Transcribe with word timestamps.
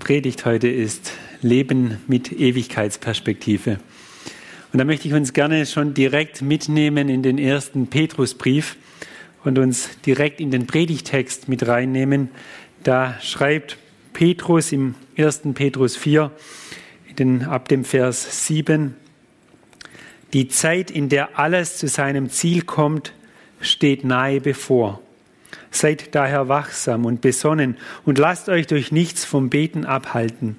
Predigt 0.00 0.46
heute 0.46 0.66
ist 0.66 1.12
Leben 1.42 1.98
mit 2.08 2.32
Ewigkeitsperspektive. 2.32 3.78
Und 4.72 4.78
da 4.78 4.84
möchte 4.84 5.06
ich 5.06 5.14
uns 5.14 5.32
gerne 5.34 5.66
schon 5.66 5.94
direkt 5.94 6.42
mitnehmen 6.42 7.08
in 7.08 7.22
den 7.22 7.38
ersten 7.38 7.86
Petrusbrief 7.86 8.76
und 9.44 9.58
uns 9.58 10.00
direkt 10.00 10.40
in 10.40 10.50
den 10.50 10.66
Predigtext 10.66 11.48
mit 11.48 11.68
reinnehmen. 11.68 12.30
Da 12.82 13.14
schreibt 13.20 13.76
Petrus 14.12 14.72
im 14.72 14.94
1. 15.16 15.42
Petrus 15.54 15.96
4, 15.96 16.32
den, 17.18 17.42
ab 17.44 17.68
dem 17.68 17.84
Vers 17.84 18.46
7, 18.46 18.96
die 20.32 20.48
Zeit, 20.48 20.90
in 20.90 21.08
der 21.08 21.38
alles 21.38 21.76
zu 21.76 21.88
seinem 21.88 22.30
Ziel 22.30 22.62
kommt, 22.62 23.12
steht 23.60 24.04
nahe 24.04 24.40
bevor. 24.40 25.00
Seid 25.70 26.14
daher 26.14 26.48
wachsam 26.48 27.04
und 27.04 27.20
besonnen 27.20 27.76
und 28.04 28.18
lasst 28.18 28.48
euch 28.48 28.66
durch 28.66 28.90
nichts 28.90 29.24
vom 29.24 29.50
Beten 29.50 29.84
abhalten. 29.84 30.56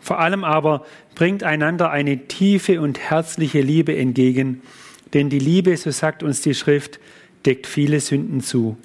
Vor 0.00 0.18
allem 0.18 0.44
aber 0.44 0.86
bringt 1.14 1.42
einander 1.42 1.90
eine 1.90 2.26
tiefe 2.26 2.80
und 2.80 2.98
herzliche 2.98 3.60
Liebe 3.60 3.96
entgegen, 3.96 4.62
denn 5.12 5.28
die 5.28 5.38
Liebe, 5.38 5.76
so 5.76 5.90
sagt 5.90 6.22
uns 6.22 6.40
die 6.40 6.54
Schrift, 6.54 7.00
deckt 7.44 7.66
viele 7.66 8.00
Sünden 8.00 8.40
zu. 8.40 8.78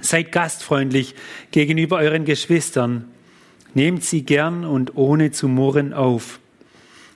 Seid 0.00 0.32
gastfreundlich 0.32 1.14
gegenüber 1.50 1.98
euren 1.98 2.24
Geschwistern, 2.24 3.04
nehmt 3.74 4.04
sie 4.04 4.22
gern 4.22 4.64
und 4.64 4.96
ohne 4.96 5.32
zu 5.32 5.48
murren 5.48 5.92
auf. 5.92 6.40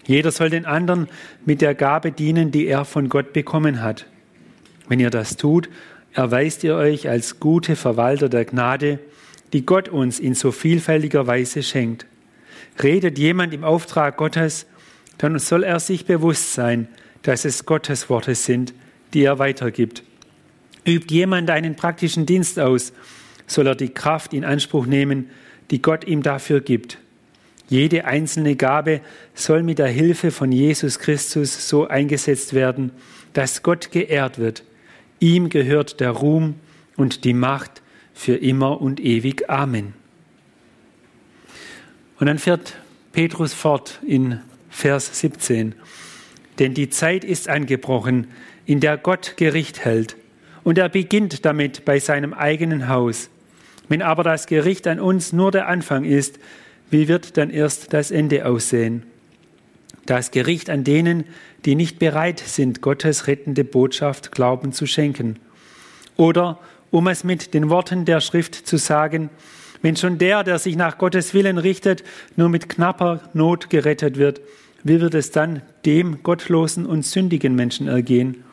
Jeder 0.06 0.31
soll 0.31 0.50
den 0.50 0.66
anderen 0.66 1.09
mit 1.44 1.61
der 1.62 1.75
Gabe 1.75 2.12
dienen, 2.12 2.50
die 2.50 2.66
er 2.66 2.84
von 2.84 3.09
Gott 3.09 3.33
bekommen 3.33 3.83
hat. 3.83 4.06
Wenn 4.88 5.00
ihr 5.00 5.11
das 5.11 5.36
tut, 5.36 5.69
erweist 6.17 6.64
ihr 6.64 6.75
euch 6.77 7.11
als 7.11 7.41
gute 7.41 7.77
Verwalter 7.77 8.31
der 8.31 8.47
Gnade, 8.47 8.98
die 9.53 9.67
Gott 9.67 9.91
uns 9.91 10.19
in 10.19 10.34
so 10.34 10.50
vielfältiger 10.50 11.27
Weise 11.27 11.62
schenkt. 11.62 12.06
Redet 12.83 13.19
jemand 13.19 13.53
im 13.53 13.64
Auftrag 13.64 14.17
Gottes, 14.17 14.67
dann 15.19 15.39
soll 15.39 15.62
er 15.62 15.78
sich 15.78 16.06
bewusst 16.06 16.55
sein, 16.55 16.89
dass 17.22 17.44
es 17.44 17.67
Gottes 17.67 18.09
Worte 18.09 18.34
sind, 18.34 18.72
die 19.12 19.25
er 19.25 19.39
weitergibt. 19.39 20.03
Übt 20.87 21.14
jemand 21.14 21.50
einen 21.50 21.77
praktischen 21.77 22.25
Dienst 22.25 22.59
aus, 22.59 22.94
soll 23.47 23.67
er 23.67 23.75
die 23.75 23.91
Kraft 23.91 24.33
in 24.33 24.44
Anspruch 24.44 24.87
nehmen, 24.87 25.28
die 25.70 25.83
Gott 25.83 26.06
ihm 26.06 26.22
dafür 26.22 26.61
gibt. 26.62 26.97
Jede 27.69 28.06
einzelne 28.06 28.56
Gabe 28.56 29.00
soll 29.34 29.62
mit 29.62 29.78
der 29.78 29.89
Hilfe 29.89 30.31
von 30.31 30.50
Jesus 30.50 30.98
Christus 30.98 31.69
so 31.69 31.87
eingesetzt 31.87 32.55
werden, 32.55 32.92
dass 33.34 33.62
Gott 33.62 33.91
geehrt 33.91 34.39
wird 34.39 34.62
Ihm 35.20 35.48
gehört 35.48 36.00
der 36.00 36.11
Ruhm 36.11 36.55
und 36.97 37.25
die 37.25 37.33
Macht 37.33 37.83
für 38.14 38.36
immer 38.36 38.81
und 38.81 39.00
ewig. 39.00 39.48
Amen. 39.48 39.95
Und 42.19 42.27
dann 42.27 42.39
fährt 42.39 42.75
Petrus 43.12 43.55
fort 43.55 44.00
in 44.06 44.41
Vers 44.70 45.20
17. 45.20 45.75
Denn 46.59 46.75
die 46.75 46.89
Zeit 46.89 47.25
ist 47.25 47.49
angebrochen, 47.49 48.28
in 48.65 48.81
der 48.81 48.97
Gott 48.97 49.34
Gericht 49.37 49.84
hält. 49.84 50.16
Und 50.65 50.78
er 50.78 50.88
beginnt 50.88 51.44
damit 51.44 51.84
bei 51.84 51.98
seinem 51.98 52.34
eigenen 52.34 52.88
Haus. 52.88 53.31
Wenn 53.88 54.03
aber 54.03 54.25
das 54.25 54.47
Gericht 54.47 54.87
an 54.87 54.98
uns 54.98 55.33
nur 55.33 55.53
der 55.53 55.69
Anfang 55.69 56.04
ist, 56.04 56.38
wie 56.91 57.09
wird 57.09 57.37
dann 57.37 57.50
erst 57.50 57.93
das 57.93 58.10
Ende 58.10 58.47
aussehen? 58.47 59.04
Das 60.06 60.31
Gericht 60.31 60.71
an 60.71 60.84
denen, 60.84 61.25
die 61.65 61.75
nicht 61.75 61.99
bereit 61.99 62.39
sind, 62.39 62.81
Gottes 62.81 63.27
rettende 63.27 63.65
Botschaft 63.65 64.31
Glauben 64.33 64.72
zu 64.72 64.87
schenken. 64.87 65.39
Oder, 66.17 66.61
um 66.91 67.09
es 67.09 67.25
mit 67.25 67.55
den 67.55 67.69
Worten 67.71 68.05
der 68.05 68.21
Schrift 68.21 68.55
zu 68.55 68.77
sagen, 68.77 69.31
wenn 69.83 69.97
schon 69.97 70.19
der, 70.19 70.45
der 70.45 70.59
sich 70.59 70.77
nach 70.77 70.97
Gottes 70.97 71.34
Willen 71.34 71.59
richtet, 71.59 72.05
nur 72.37 72.49
mit 72.49 72.69
knapper 72.69 73.21
Not 73.34 73.69
gerettet 73.69 74.16
wird, 74.16 74.41
wie 74.84 75.00
wird 75.00 75.15
es 75.15 75.33
dann 75.33 75.62
dem 75.84 76.22
gottlosen 76.22 76.87
und 76.87 77.05
sündigen 77.05 77.55
Menschen 77.55 77.89
ergehen? 77.89 78.45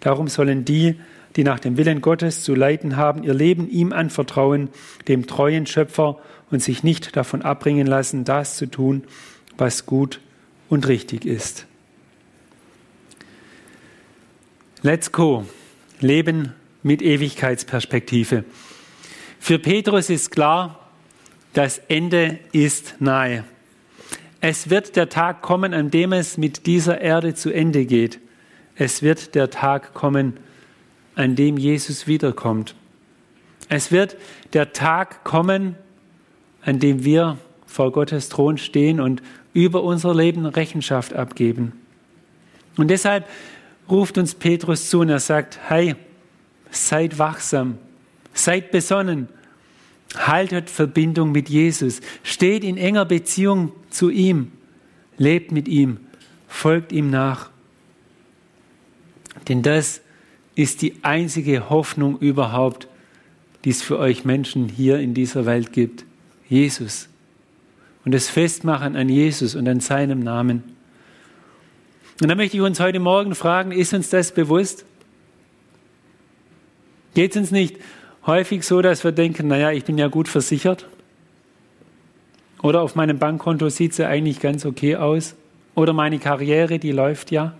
Darum 0.00 0.28
sollen 0.28 0.64
die, 0.64 0.96
die 1.36 1.44
nach 1.44 1.60
dem 1.60 1.76
Willen 1.76 2.00
Gottes 2.00 2.42
zu 2.42 2.54
leiden 2.54 2.96
haben, 2.96 3.22
ihr 3.24 3.34
Leben 3.34 3.68
ihm 3.70 3.92
anvertrauen, 3.92 4.68
dem 5.08 5.26
treuen 5.26 5.66
Schöpfer, 5.66 6.18
und 6.50 6.62
sich 6.62 6.82
nicht 6.82 7.16
davon 7.16 7.42
abbringen 7.42 7.86
lassen, 7.86 8.24
das 8.24 8.56
zu 8.56 8.66
tun, 8.66 9.04
was 9.56 9.86
gut 9.86 10.20
und 10.70 10.88
richtig 10.88 11.26
ist. 11.26 11.66
Let's 14.80 15.12
go. 15.12 15.44
Leben 16.00 16.54
mit 16.82 17.02
Ewigkeitsperspektive. 17.02 18.44
Für 19.38 19.58
Petrus 19.58 20.08
ist 20.08 20.30
klar, 20.30 20.88
das 21.52 21.78
Ende 21.88 22.38
ist 22.52 22.94
nahe. 23.00 23.44
Es 24.40 24.70
wird 24.70 24.96
der 24.96 25.10
Tag 25.10 25.42
kommen, 25.42 25.74
an 25.74 25.90
dem 25.90 26.12
es 26.12 26.38
mit 26.38 26.66
dieser 26.66 27.00
Erde 27.02 27.34
zu 27.34 27.52
Ende 27.52 27.84
geht. 27.84 28.20
Es 28.74 29.02
wird 29.02 29.34
der 29.34 29.50
Tag 29.50 29.92
kommen, 29.92 30.38
an 31.14 31.36
dem 31.36 31.58
Jesus 31.58 32.06
wiederkommt. 32.06 32.74
Es 33.68 33.92
wird 33.92 34.16
der 34.54 34.72
Tag 34.72 35.24
kommen, 35.24 35.74
an 36.62 36.78
dem 36.78 37.04
wir 37.04 37.36
vor 37.66 37.92
Gottes 37.92 38.30
Thron 38.30 38.56
stehen 38.56 39.00
und 39.00 39.22
über 39.52 39.82
unser 39.82 40.14
Leben 40.14 40.46
Rechenschaft 40.46 41.12
abgeben. 41.12 41.72
Und 42.76 42.88
deshalb 42.88 43.28
ruft 43.88 44.18
uns 44.18 44.34
Petrus 44.34 44.88
zu 44.88 45.00
und 45.00 45.08
er 45.08 45.20
sagt, 45.20 45.58
hey, 45.68 45.96
seid 46.70 47.18
wachsam, 47.18 47.78
seid 48.32 48.70
besonnen, 48.70 49.28
haltet 50.16 50.70
Verbindung 50.70 51.32
mit 51.32 51.48
Jesus, 51.48 52.00
steht 52.22 52.64
in 52.64 52.76
enger 52.76 53.04
Beziehung 53.04 53.72
zu 53.90 54.10
ihm, 54.10 54.52
lebt 55.18 55.52
mit 55.52 55.68
ihm, 55.68 55.98
folgt 56.48 56.92
ihm 56.92 57.10
nach. 57.10 57.50
Denn 59.48 59.62
das 59.62 60.00
ist 60.54 60.82
die 60.82 60.96
einzige 61.02 61.70
Hoffnung 61.70 62.18
überhaupt, 62.18 62.88
die 63.64 63.70
es 63.70 63.82
für 63.82 63.98
euch 63.98 64.24
Menschen 64.24 64.68
hier 64.68 64.98
in 64.98 65.14
dieser 65.14 65.46
Welt 65.46 65.72
gibt. 65.72 66.04
Jesus. 66.48 67.09
Und 68.04 68.12
das 68.12 68.28
Festmachen 68.28 68.96
an 68.96 69.08
Jesus 69.08 69.54
und 69.54 69.68
an 69.68 69.80
seinem 69.80 70.20
Namen. 70.20 70.62
Und 72.20 72.28
da 72.28 72.34
möchte 72.34 72.56
ich 72.56 72.62
uns 72.62 72.80
heute 72.80 73.00
Morgen 73.00 73.34
fragen, 73.34 73.72
ist 73.72 73.92
uns 73.94 74.10
das 74.10 74.32
bewusst? 74.32 74.84
Geht 77.14 77.32
es 77.32 77.36
uns 77.36 77.50
nicht 77.50 77.76
häufig 78.26 78.64
so, 78.64 78.82
dass 78.82 79.04
wir 79.04 79.12
denken, 79.12 79.48
naja, 79.48 79.70
ich 79.72 79.84
bin 79.84 79.98
ja 79.98 80.08
gut 80.08 80.28
versichert? 80.28 80.86
Oder 82.62 82.82
auf 82.82 82.94
meinem 82.94 83.18
Bankkonto 83.18 83.68
sieht 83.68 83.92
es 83.92 83.98
ja 83.98 84.08
eigentlich 84.08 84.40
ganz 84.40 84.66
okay 84.66 84.96
aus? 84.96 85.34
Oder 85.74 85.92
meine 85.92 86.18
Karriere, 86.18 86.78
die 86.78 86.92
läuft 86.92 87.30
ja? 87.30 87.54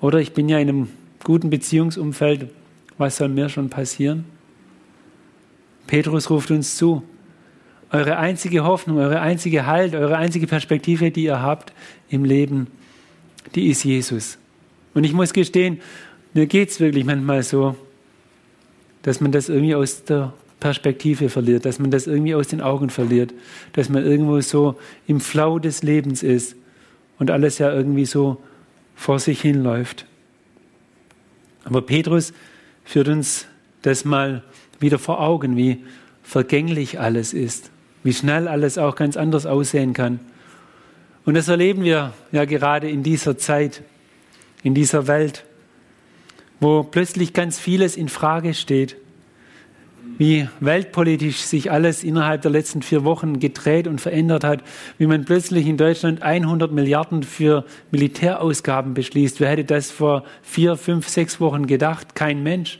Oder 0.00 0.20
ich 0.20 0.32
bin 0.32 0.48
ja 0.48 0.58
in 0.58 0.68
einem 0.68 0.88
guten 1.22 1.50
Beziehungsumfeld, 1.50 2.50
was 2.98 3.16
soll 3.16 3.28
mir 3.28 3.48
schon 3.48 3.68
passieren? 3.68 4.24
Petrus 5.86 6.30
ruft 6.30 6.50
uns 6.50 6.76
zu, 6.76 7.02
eure 7.92 8.16
einzige 8.16 8.64
Hoffnung, 8.64 8.96
eure 8.96 9.20
einzige 9.20 9.66
Halt, 9.66 9.94
eure 9.94 10.16
einzige 10.16 10.46
Perspektive, 10.46 11.10
die 11.10 11.24
ihr 11.24 11.42
habt 11.42 11.72
im 12.08 12.24
Leben, 12.24 12.68
die 13.54 13.68
ist 13.68 13.84
Jesus. 13.84 14.38
Und 14.94 15.04
ich 15.04 15.12
muss 15.12 15.32
gestehen, 15.32 15.80
mir 16.32 16.46
geht 16.46 16.70
es 16.70 16.80
wirklich 16.80 17.04
manchmal 17.04 17.42
so, 17.42 17.76
dass 19.02 19.20
man 19.20 19.30
das 19.30 19.48
irgendwie 19.48 19.74
aus 19.74 20.04
der 20.04 20.32
Perspektive 20.58 21.28
verliert, 21.28 21.66
dass 21.66 21.78
man 21.78 21.90
das 21.90 22.06
irgendwie 22.06 22.34
aus 22.34 22.48
den 22.48 22.60
Augen 22.60 22.88
verliert, 22.88 23.34
dass 23.74 23.88
man 23.88 24.04
irgendwo 24.04 24.40
so 24.40 24.78
im 25.06 25.20
Flau 25.20 25.58
des 25.58 25.82
Lebens 25.82 26.22
ist 26.22 26.56
und 27.18 27.30
alles 27.30 27.58
ja 27.58 27.72
irgendwie 27.72 28.06
so 28.06 28.40
vor 28.94 29.18
sich 29.18 29.40
hinläuft. 29.40 30.06
Aber 31.64 31.82
Petrus 31.82 32.32
führt 32.84 33.08
uns 33.08 33.46
das 33.82 34.04
mal 34.04 34.42
wieder 34.80 34.98
vor 34.98 35.20
Augen, 35.20 35.56
wie 35.56 35.84
vergänglich 36.22 37.00
alles 37.00 37.34
ist, 37.34 37.70
wie 38.02 38.12
schnell 38.12 38.48
alles 38.48 38.78
auch 38.78 38.96
ganz 38.96 39.16
anders 39.16 39.46
aussehen 39.46 39.92
kann. 39.92 40.20
Und 41.24 41.34
das 41.34 41.48
erleben 41.48 41.84
wir 41.84 42.12
ja 42.32 42.44
gerade 42.44 42.90
in 42.90 43.02
dieser 43.02 43.38
Zeit, 43.38 43.82
in 44.62 44.74
dieser 44.74 45.06
Welt, 45.06 45.44
wo 46.60 46.82
plötzlich 46.82 47.32
ganz 47.32 47.58
vieles 47.58 47.96
in 47.96 48.08
Frage 48.08 48.54
steht. 48.54 48.96
wie 50.18 50.48
weltpolitisch 50.60 51.38
sich 51.38 51.70
alles 51.70 52.04
innerhalb 52.04 52.42
der 52.42 52.50
letzten 52.50 52.82
vier 52.82 53.04
Wochen 53.04 53.40
gedreht 53.40 53.86
und 53.86 54.00
verändert 54.00 54.44
hat, 54.44 54.62
wie 54.98 55.06
man 55.06 55.24
plötzlich 55.24 55.66
in 55.66 55.76
Deutschland 55.76 56.22
100 56.22 56.70
Milliarden 56.70 57.22
für 57.22 57.64
Militärausgaben 57.90 58.94
beschließt. 58.94 59.40
Wer 59.40 59.50
hätte 59.50 59.64
das 59.64 59.90
vor 59.90 60.24
vier, 60.42 60.76
fünf, 60.76 61.08
sechs 61.08 61.40
Wochen 61.40 61.66
gedacht? 61.66 62.14
Kein 62.14 62.42
Mensch. 62.42 62.78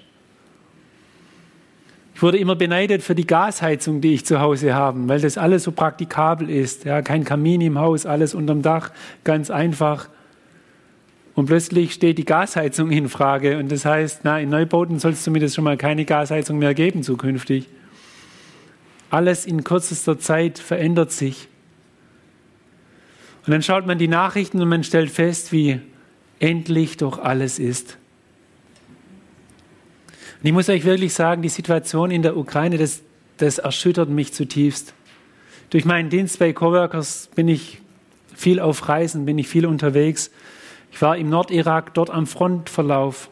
Ich 2.23 2.25
wurde 2.25 2.39
immer 2.39 2.55
beneidet 2.55 3.03
für 3.03 3.17
die 3.17 3.27
Gasheizung, 3.27 4.01
die 4.01 4.15
ich 4.15 4.25
zu 4.25 4.39
Hause 4.39 4.75
habe, 4.75 5.09
weil 5.09 5.21
das 5.21 5.37
alles 5.37 5.65
so 5.65 5.73
praktikabel 5.73 6.51
ist. 6.51 6.85
Ja, 6.85 7.03
kein 7.03 7.25
Kamin 7.25 7.61
im 7.61 7.81
Haus, 7.81 8.07
alles 8.07 8.33
unterm 8.33 8.63
Dach, 8.63 8.93
ganz 9.25 9.51
einfach. 9.51 10.09
Und 11.35 11.47
plötzlich 11.47 11.93
steht 11.93 12.19
die 12.19 12.25
Gasheizung 12.25 12.93
in 12.93 13.09
Frage. 13.09 13.59
Und 13.59 13.73
das 13.73 13.85
heißt, 13.85 14.21
na, 14.23 14.39
in 14.39 14.51
Neubauten 14.51 15.01
soll 15.01 15.11
es 15.11 15.25
zumindest 15.25 15.57
schon 15.57 15.65
mal 15.65 15.77
keine 15.77 16.05
Gasheizung 16.05 16.61
mehr 16.61 16.75
geben 16.75 17.03
zukünftig. 17.03 17.69
Alles 19.11 19.45
in 19.45 19.65
kürzester 19.65 20.17
Zeit 20.17 20.61
verändert 20.61 21.11
sich. 21.11 21.49
Und 23.45 23.51
dann 23.51 23.65
schaut 23.65 23.85
man 23.85 23.99
die 23.99 24.07
Nachrichten 24.07 24.63
und 24.63 24.69
man 24.69 24.85
stellt 24.85 25.11
fest, 25.11 25.51
wie 25.51 25.81
endlich 26.39 26.99
doch 26.99 27.19
alles 27.19 27.59
ist. 27.59 27.99
Und 30.43 30.49
ich 30.49 30.53
muss 30.55 30.69
euch 30.69 30.85
wirklich 30.85 31.15
sagen, 31.15 31.41
die 31.41 31.49
Situation 31.49 32.11
in 32.11 32.23
der 32.23 32.37
Ukraine, 32.37 32.77
das, 32.77 33.03
das 33.37 33.59
erschüttert 33.59 34.09
mich 34.09 34.33
zutiefst. 34.33 34.93
Durch 35.71 35.85
meinen 35.85 36.11
Dienst 36.11 36.41
bei 36.41 36.53
Coworkers 36.53 37.31
bin 37.37 37.47
ich 37.47 37.81
viel 38.35 38.59
auf 38.59 38.89
Reisen, 38.89 39.25
bin 39.25 39.39
ich 39.39 39.47
viel 39.47 39.67
unterwegs. 39.67 40.33
Ich 40.91 41.01
war 41.01 41.17
im 41.17 41.31
Nordirak, 41.31 41.95
dort 41.95 42.11
am 42.11 42.27
Frontverlauf, 42.27 43.31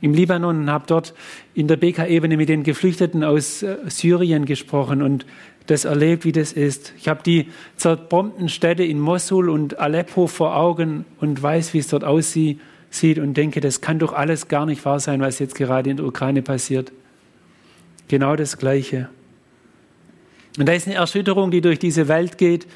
im 0.00 0.14
Libanon 0.14 0.60
und 0.60 0.70
habe 0.70 0.84
dort 0.86 1.12
in 1.52 1.68
der 1.68 1.76
BK-Ebene 1.76 2.38
mit 2.38 2.48
den 2.48 2.62
Geflüchteten 2.62 3.22
aus 3.22 3.62
äh, 3.62 3.76
Syrien 3.88 4.46
gesprochen 4.46 5.02
und 5.02 5.26
das 5.66 5.84
erlebt, 5.84 6.24
wie 6.24 6.32
das 6.32 6.52
ist. 6.54 6.94
Ich 6.96 7.06
habe 7.06 7.22
die 7.22 7.48
zerbombten 7.76 8.48
Städte 8.48 8.82
in 8.82 8.98
Mosul 8.98 9.50
und 9.50 9.78
Aleppo 9.78 10.26
vor 10.26 10.56
Augen 10.56 11.04
und 11.20 11.42
weiß, 11.42 11.74
wie 11.74 11.80
es 11.80 11.88
dort 11.88 12.02
aussieht 12.02 12.60
und 13.18 13.34
denke, 13.34 13.60
das 13.60 13.80
kann 13.80 13.98
doch 13.98 14.12
alles 14.12 14.48
gar 14.48 14.66
nicht 14.66 14.84
wahr 14.84 15.00
sein, 15.00 15.20
was 15.20 15.38
jetzt 15.38 15.54
gerade 15.54 15.90
in 15.90 15.96
der 15.96 16.06
Ukraine 16.06 16.42
passiert. 16.42 16.92
Genau 18.08 18.36
das 18.36 18.58
Gleiche. 18.58 19.08
Und 20.58 20.66
da 20.66 20.72
ist 20.72 20.86
eine 20.86 20.96
Erschütterung, 20.96 21.50
die 21.50 21.60
durch 21.60 21.78
diese 21.78 22.08
Welt 22.08 22.36
geht, 22.36 22.66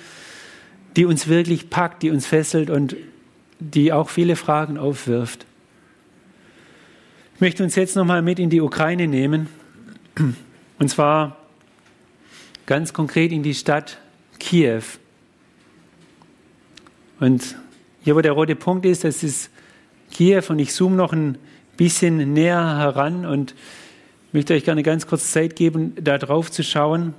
die 0.97 1.05
uns 1.05 1.27
wirklich 1.27 1.71
packt, 1.71 2.03
die 2.03 2.11
uns 2.11 2.27
fesselt 2.27 2.71
und 2.71 2.97
die 3.59 3.93
auch 3.93 4.09
viele 4.09 4.37
Fragen 4.37 4.79
aufwirft. 4.79 5.45
Ich 7.35 7.41
möchte 7.41 7.65
uns 7.65 7.75
jetzt 7.75 7.97
nochmal 7.97 8.23
mit 8.23 8.39
in 8.39 8.51
die 8.51 8.61
Ukraine 8.61 9.09
nehmen. 9.09 9.49
Und 10.79 10.89
zwar 10.89 11.37
ganz 12.67 12.93
konkret 12.93 13.33
in 13.33 13.43
die 13.43 13.55
Stadt 13.55 13.99
Kiew. 14.39 14.83
Und 17.19 17.57
hier, 18.03 18.15
wo 18.15 18.21
der 18.21 18.33
rote 18.33 18.55
Punkt 18.55 18.87
ist, 18.87 19.03
das 19.03 19.23
ist 19.23 19.51
Kiew. 20.15 20.45
Und 20.49 20.59
ich 20.59 20.73
zoome 20.73 20.97
noch 20.97 21.13
ein 21.13 21.37
bisschen 21.77 22.33
näher 22.33 22.79
heran 22.79 23.27
und 23.27 23.55
möchte 24.33 24.55
euch 24.55 24.65
gerne 24.65 24.83
ganz 24.83 25.07
kurz 25.07 25.31
Zeit 25.31 25.57
geben, 25.57 25.95
da 26.01 26.17
drauf 26.17 26.51
zu 26.51 26.63
schauen 26.63 27.13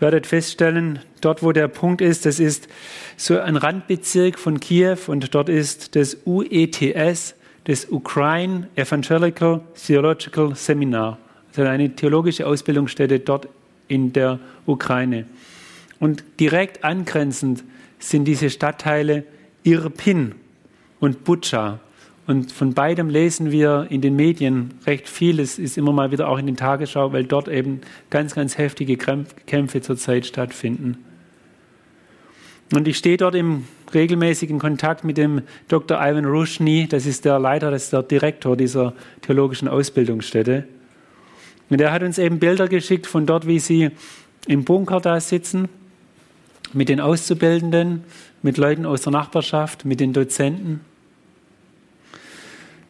werdet 0.00 0.26
feststellen, 0.26 0.98
dort 1.20 1.42
wo 1.42 1.52
der 1.52 1.68
Punkt 1.68 2.00
ist, 2.00 2.26
das 2.26 2.40
ist 2.40 2.68
so 3.16 3.38
ein 3.38 3.56
Randbezirk 3.56 4.38
von 4.38 4.60
Kiew 4.60 4.98
und 5.06 5.34
dort 5.34 5.48
ist 5.48 5.96
das 5.96 6.18
UETS, 6.26 7.34
das 7.64 7.86
Ukraine 7.90 8.68
Evangelical 8.76 9.62
Theological 9.74 10.54
Seminar, 10.54 11.18
also 11.48 11.62
eine 11.62 11.94
theologische 11.94 12.46
Ausbildungsstätte 12.46 13.20
dort 13.20 13.48
in 13.88 14.12
der 14.12 14.38
Ukraine. 14.66 15.26
Und 16.00 16.24
direkt 16.40 16.84
angrenzend 16.84 17.64
sind 17.98 18.24
diese 18.24 18.50
Stadtteile 18.50 19.24
Irpin 19.62 20.34
und 21.00 21.24
Butscha. 21.24 21.80
Und 22.26 22.52
von 22.52 22.72
beidem 22.72 23.10
lesen 23.10 23.50
wir 23.50 23.86
in 23.90 24.00
den 24.00 24.16
Medien 24.16 24.74
recht 24.86 25.08
viel. 25.08 25.40
Es 25.40 25.58
ist 25.58 25.76
immer 25.76 25.92
mal 25.92 26.10
wieder 26.10 26.28
auch 26.28 26.38
in 26.38 26.46
den 26.46 26.56
Tagesschau, 26.56 27.12
weil 27.12 27.24
dort 27.24 27.48
eben 27.48 27.82
ganz, 28.08 28.34
ganz 28.34 28.56
heftige 28.56 28.96
Kämpfe 28.96 29.82
zurzeit 29.82 30.24
stattfinden. 30.24 31.04
Und 32.72 32.88
ich 32.88 32.96
stehe 32.96 33.18
dort 33.18 33.34
im 33.34 33.64
regelmäßigen 33.92 34.58
Kontakt 34.58 35.04
mit 35.04 35.18
dem 35.18 35.42
Dr. 35.68 35.98
Ivan 36.00 36.24
Rushny, 36.24 36.88
das 36.88 37.04
ist 37.04 37.26
der 37.26 37.38
Leiter, 37.38 37.70
das 37.70 37.84
ist 37.84 37.92
der 37.92 38.02
Direktor 38.02 38.56
dieser 38.56 38.94
theologischen 39.20 39.68
Ausbildungsstätte. 39.68 40.64
Und 41.68 41.80
er 41.80 41.92
hat 41.92 42.02
uns 42.02 42.18
eben 42.18 42.38
Bilder 42.38 42.68
geschickt 42.68 43.06
von 43.06 43.26
dort, 43.26 43.46
wie 43.46 43.58
sie 43.58 43.90
im 44.46 44.64
Bunker 44.64 45.00
da 45.00 45.20
sitzen, 45.20 45.68
mit 46.72 46.88
den 46.88 47.00
Auszubildenden, 47.00 48.02
mit 48.42 48.56
Leuten 48.56 48.86
aus 48.86 49.02
der 49.02 49.12
Nachbarschaft, 49.12 49.84
mit 49.84 50.00
den 50.00 50.12
Dozenten 50.12 50.80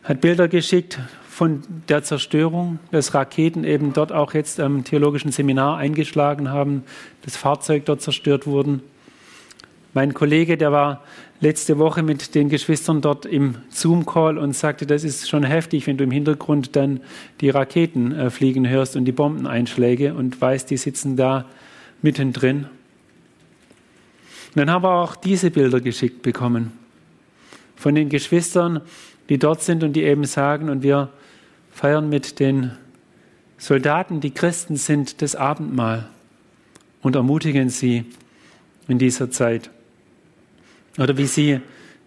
hat 0.04 0.20
Bilder 0.20 0.48
geschickt 0.48 0.98
von 1.28 1.62
der 1.88 2.02
Zerstörung, 2.04 2.78
dass 2.92 3.14
Raketen 3.14 3.64
eben 3.64 3.92
dort 3.94 4.12
auch 4.12 4.34
jetzt 4.34 4.60
am 4.60 4.84
theologischen 4.84 5.32
Seminar 5.32 5.78
eingeschlagen 5.78 6.50
haben, 6.50 6.84
das 7.22 7.36
Fahrzeug 7.36 7.86
dort 7.86 8.02
zerstört 8.02 8.46
wurden. 8.46 8.82
Mein 9.94 10.12
Kollege, 10.12 10.56
der 10.58 10.72
war 10.72 11.02
letzte 11.40 11.78
Woche 11.78 12.02
mit 12.02 12.34
den 12.34 12.50
Geschwistern 12.50 13.00
dort 13.00 13.26
im 13.26 13.56
Zoom-Call 13.70 14.38
und 14.38 14.54
sagte, 14.54 14.86
das 14.86 15.04
ist 15.04 15.28
schon 15.28 15.42
heftig, 15.42 15.86
wenn 15.86 15.96
du 15.96 16.04
im 16.04 16.10
Hintergrund 16.10 16.76
dann 16.76 17.00
die 17.40 17.50
Raketen 17.50 18.12
äh, 18.12 18.30
fliegen 18.30 18.68
hörst 18.68 18.96
und 18.96 19.06
die 19.06 19.12
Bombeneinschläge 19.12 20.14
und 20.14 20.40
weißt, 20.40 20.70
die 20.70 20.76
sitzen 20.76 21.16
da 21.16 21.46
mittendrin. 22.02 22.66
Und 24.48 24.56
dann 24.56 24.70
haben 24.70 24.84
wir 24.84 24.94
auch 24.94 25.16
diese 25.16 25.50
Bilder 25.50 25.80
geschickt 25.80 26.22
bekommen 26.22 26.72
von 27.76 27.94
den 27.94 28.08
Geschwistern, 28.08 28.80
die 29.28 29.38
dort 29.38 29.62
sind 29.62 29.82
und 29.82 29.94
die 29.94 30.02
eben 30.02 30.24
sagen, 30.24 30.68
und 30.68 30.82
wir 30.82 31.10
feiern 31.70 32.08
mit 32.08 32.40
den 32.40 32.72
Soldaten, 33.58 34.20
die 34.20 34.32
Christen 34.32 34.76
sind, 34.76 35.22
das 35.22 35.34
Abendmahl 35.34 36.08
und 37.02 37.16
ermutigen 37.16 37.70
sie 37.70 38.04
in 38.88 38.98
dieser 38.98 39.30
Zeit. 39.30 39.70
Oder 40.98 41.16
wie 41.16 41.26
sie 41.26 41.60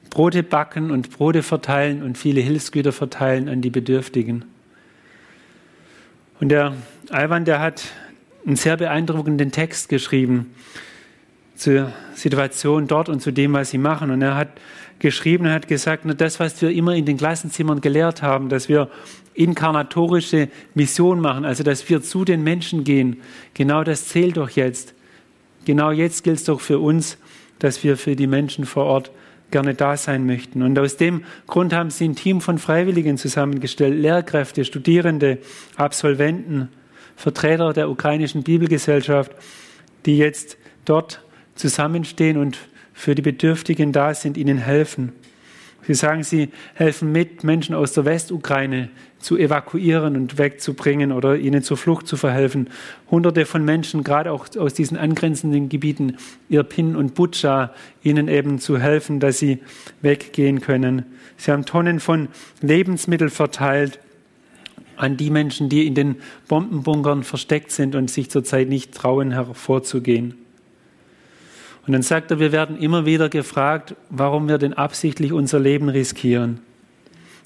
Brote 0.10 0.44
backen 0.44 0.92
und 0.92 1.12
Brote 1.12 1.44
verteilen 1.44 2.04
und 2.04 2.18
viele 2.18 2.42
Hilfsgüter 2.42 2.92
verteilen 2.92 3.50
an 3.50 3.62
die 3.62 3.70
Bedürftigen. 3.70 4.46
Und 6.40 6.50
der 6.50 6.74
Alban, 7.10 7.46
der 7.46 7.60
hat 7.60 7.84
einen 8.46 8.56
sehr 8.56 8.78
beeindruckenden 8.78 9.52
Text 9.52 9.90
geschrieben 9.90 10.54
zur 11.58 11.92
Situation 12.14 12.88
dort 12.88 13.10
und 13.10 13.22
zu 13.22 13.32
dem, 13.32 13.54
was 13.54 13.72
sie 13.72 13.78
machen. 13.78 14.12
Und 14.12 14.22
er 14.22 14.36
hat 14.36 14.50
geschrieben 15.00 15.48
und 15.48 15.52
hat 15.52 15.68
gesagt, 15.68 16.04
na, 16.06 16.14
das, 16.14 16.40
was 16.40 16.62
wir 16.62 16.72
immer 16.72 16.96
in 16.96 17.06
den 17.06 17.18
Klassenzimmern 17.18 17.82
gelehrt 17.82 18.22
haben, 18.22 18.48
dass 18.48 18.70
wir 18.70 18.90
inkarnatorische 19.34 20.50
Mission 20.74 21.20
machen, 21.20 21.46
also 21.46 21.64
dass 21.64 21.88
wir 21.90 22.02
zu 22.02 22.26
den 22.26 22.44
Menschen 22.44 22.84
gehen, 22.84 23.22
genau 23.54 23.84
das 23.84 24.08
zählt 24.08 24.38
doch 24.38 24.50
jetzt. 24.52 24.94
Genau 25.66 25.92
jetzt 25.92 26.24
gilt 26.24 26.38
es 26.38 26.44
doch 26.46 26.62
für 26.62 26.80
uns, 26.80 27.18
dass 27.60 27.84
wir 27.84 27.98
für 27.98 28.16
die 28.16 28.28
Menschen 28.28 28.66
vor 28.66 28.86
Ort 28.86 29.12
gerne 29.52 29.74
da 29.74 29.98
sein 29.98 30.26
möchten. 30.26 30.62
Und 30.62 30.78
aus 30.78 30.98
dem 30.98 31.24
Grund 31.48 31.74
haben 31.74 31.90
sie 31.90 32.08
ein 32.08 32.16
Team 32.16 32.42
von 32.42 32.58
Freiwilligen 32.58 33.18
zusammengestellt, 33.18 34.00
Lehrkräfte, 34.00 34.66
Studierende, 34.66 35.40
Absolventen, 35.76 36.70
Vertreter 37.16 37.74
der 37.74 37.90
ukrainischen 37.90 38.44
Bibelgesellschaft, 38.44 39.32
die 40.06 40.18
jetzt 40.18 40.58
dort 40.86 41.22
zusammenstehen 41.58 42.38
und 42.38 42.58
für 42.94 43.14
die 43.14 43.22
Bedürftigen 43.22 43.92
da 43.92 44.14
sind, 44.14 44.38
ihnen 44.38 44.58
helfen. 44.58 45.14
Sie 45.88 45.94
sagen, 45.94 46.24
sie 46.24 46.50
helfen 46.74 47.14
mit, 47.14 47.46
Menschen 47.46 47.74
aus 47.74 47.94
der 47.94 48.04
Westukraine 48.04 48.90
zu 49.20 49.38
evakuieren 49.38 50.18
und 50.18 50.38
wegzubringen 50.38 51.14
oder 51.14 51.38
ihnen 51.38 51.64
zur 51.64 51.78
Flucht 51.78 52.08
zu 52.08 52.18
verhelfen. 52.18 52.70
Hunderte 53.10 53.46
von 53.46 53.64
Menschen, 53.64 54.04
gerade 54.04 54.34
auch 54.34 54.48
aus 54.58 54.74
diesen 54.74 54.98
angrenzenden 54.98 55.70
Gebieten, 55.70 56.18
Irpin 56.50 56.96
und 56.98 57.16
Butscha, 57.16 57.74
ihnen 58.04 58.28
eben 58.28 58.60
zu 58.60 58.78
helfen, 58.80 59.22
dass 59.22 59.40
sie 59.40 59.60
weggehen 60.02 60.60
können. 60.60 61.06
Sie 61.38 61.52
haben 61.52 61.66
Tonnen 61.66 62.02
von 62.02 62.28
Lebensmitteln 62.62 63.30
verteilt 63.30 64.00
an 64.98 65.16
die 65.16 65.30
Menschen, 65.30 65.70
die 65.70 65.88
in 65.88 65.96
den 65.96 66.18
Bombenbunkern 66.50 67.24
versteckt 67.24 67.72
sind 67.72 67.96
und 67.96 68.12
sich 68.12 68.30
zurzeit 68.30 68.68
nicht 68.68 68.94
trauen, 68.94 69.32
hervorzugehen. 69.32 70.47
Und 71.88 71.94
dann 71.94 72.02
sagt 72.02 72.32
er, 72.32 72.40
wir 72.40 72.52
werden 72.52 72.78
immer 72.78 73.06
wieder 73.06 73.30
gefragt, 73.30 73.96
warum 74.10 74.50
wir 74.50 74.58
denn 74.58 74.74
absichtlich 74.74 75.32
unser 75.32 75.60
Leben 75.60 75.88
riskieren 75.88 76.60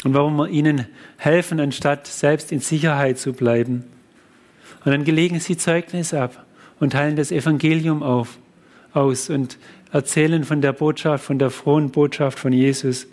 und 0.03 0.15
warum 0.15 0.35
wir 0.37 0.47
ihnen 0.49 0.87
helfen, 1.17 1.59
anstatt 1.59 2.07
selbst 2.07 2.51
in 2.51 2.59
Sicherheit 2.59 3.19
zu 3.19 3.33
bleiben. 3.33 3.83
Und 4.83 4.91
dann 4.91 5.03
gelegen 5.03 5.39
sie 5.39 5.57
Zeugnis 5.57 6.15
ab 6.15 6.43
und 6.79 6.93
teilen 6.93 7.15
das 7.15 7.31
Evangelium 7.31 8.01
auf, 8.01 8.39
aus 8.93 9.29
und 9.29 9.59
erzählen 9.91 10.43
von 10.43 10.59
der 10.59 10.73
Botschaft, 10.73 11.23
von 11.23 11.37
der 11.37 11.51
frohen 11.51 11.91
Botschaft 11.91 12.39
von 12.39 12.51
Jesus. 12.51 13.05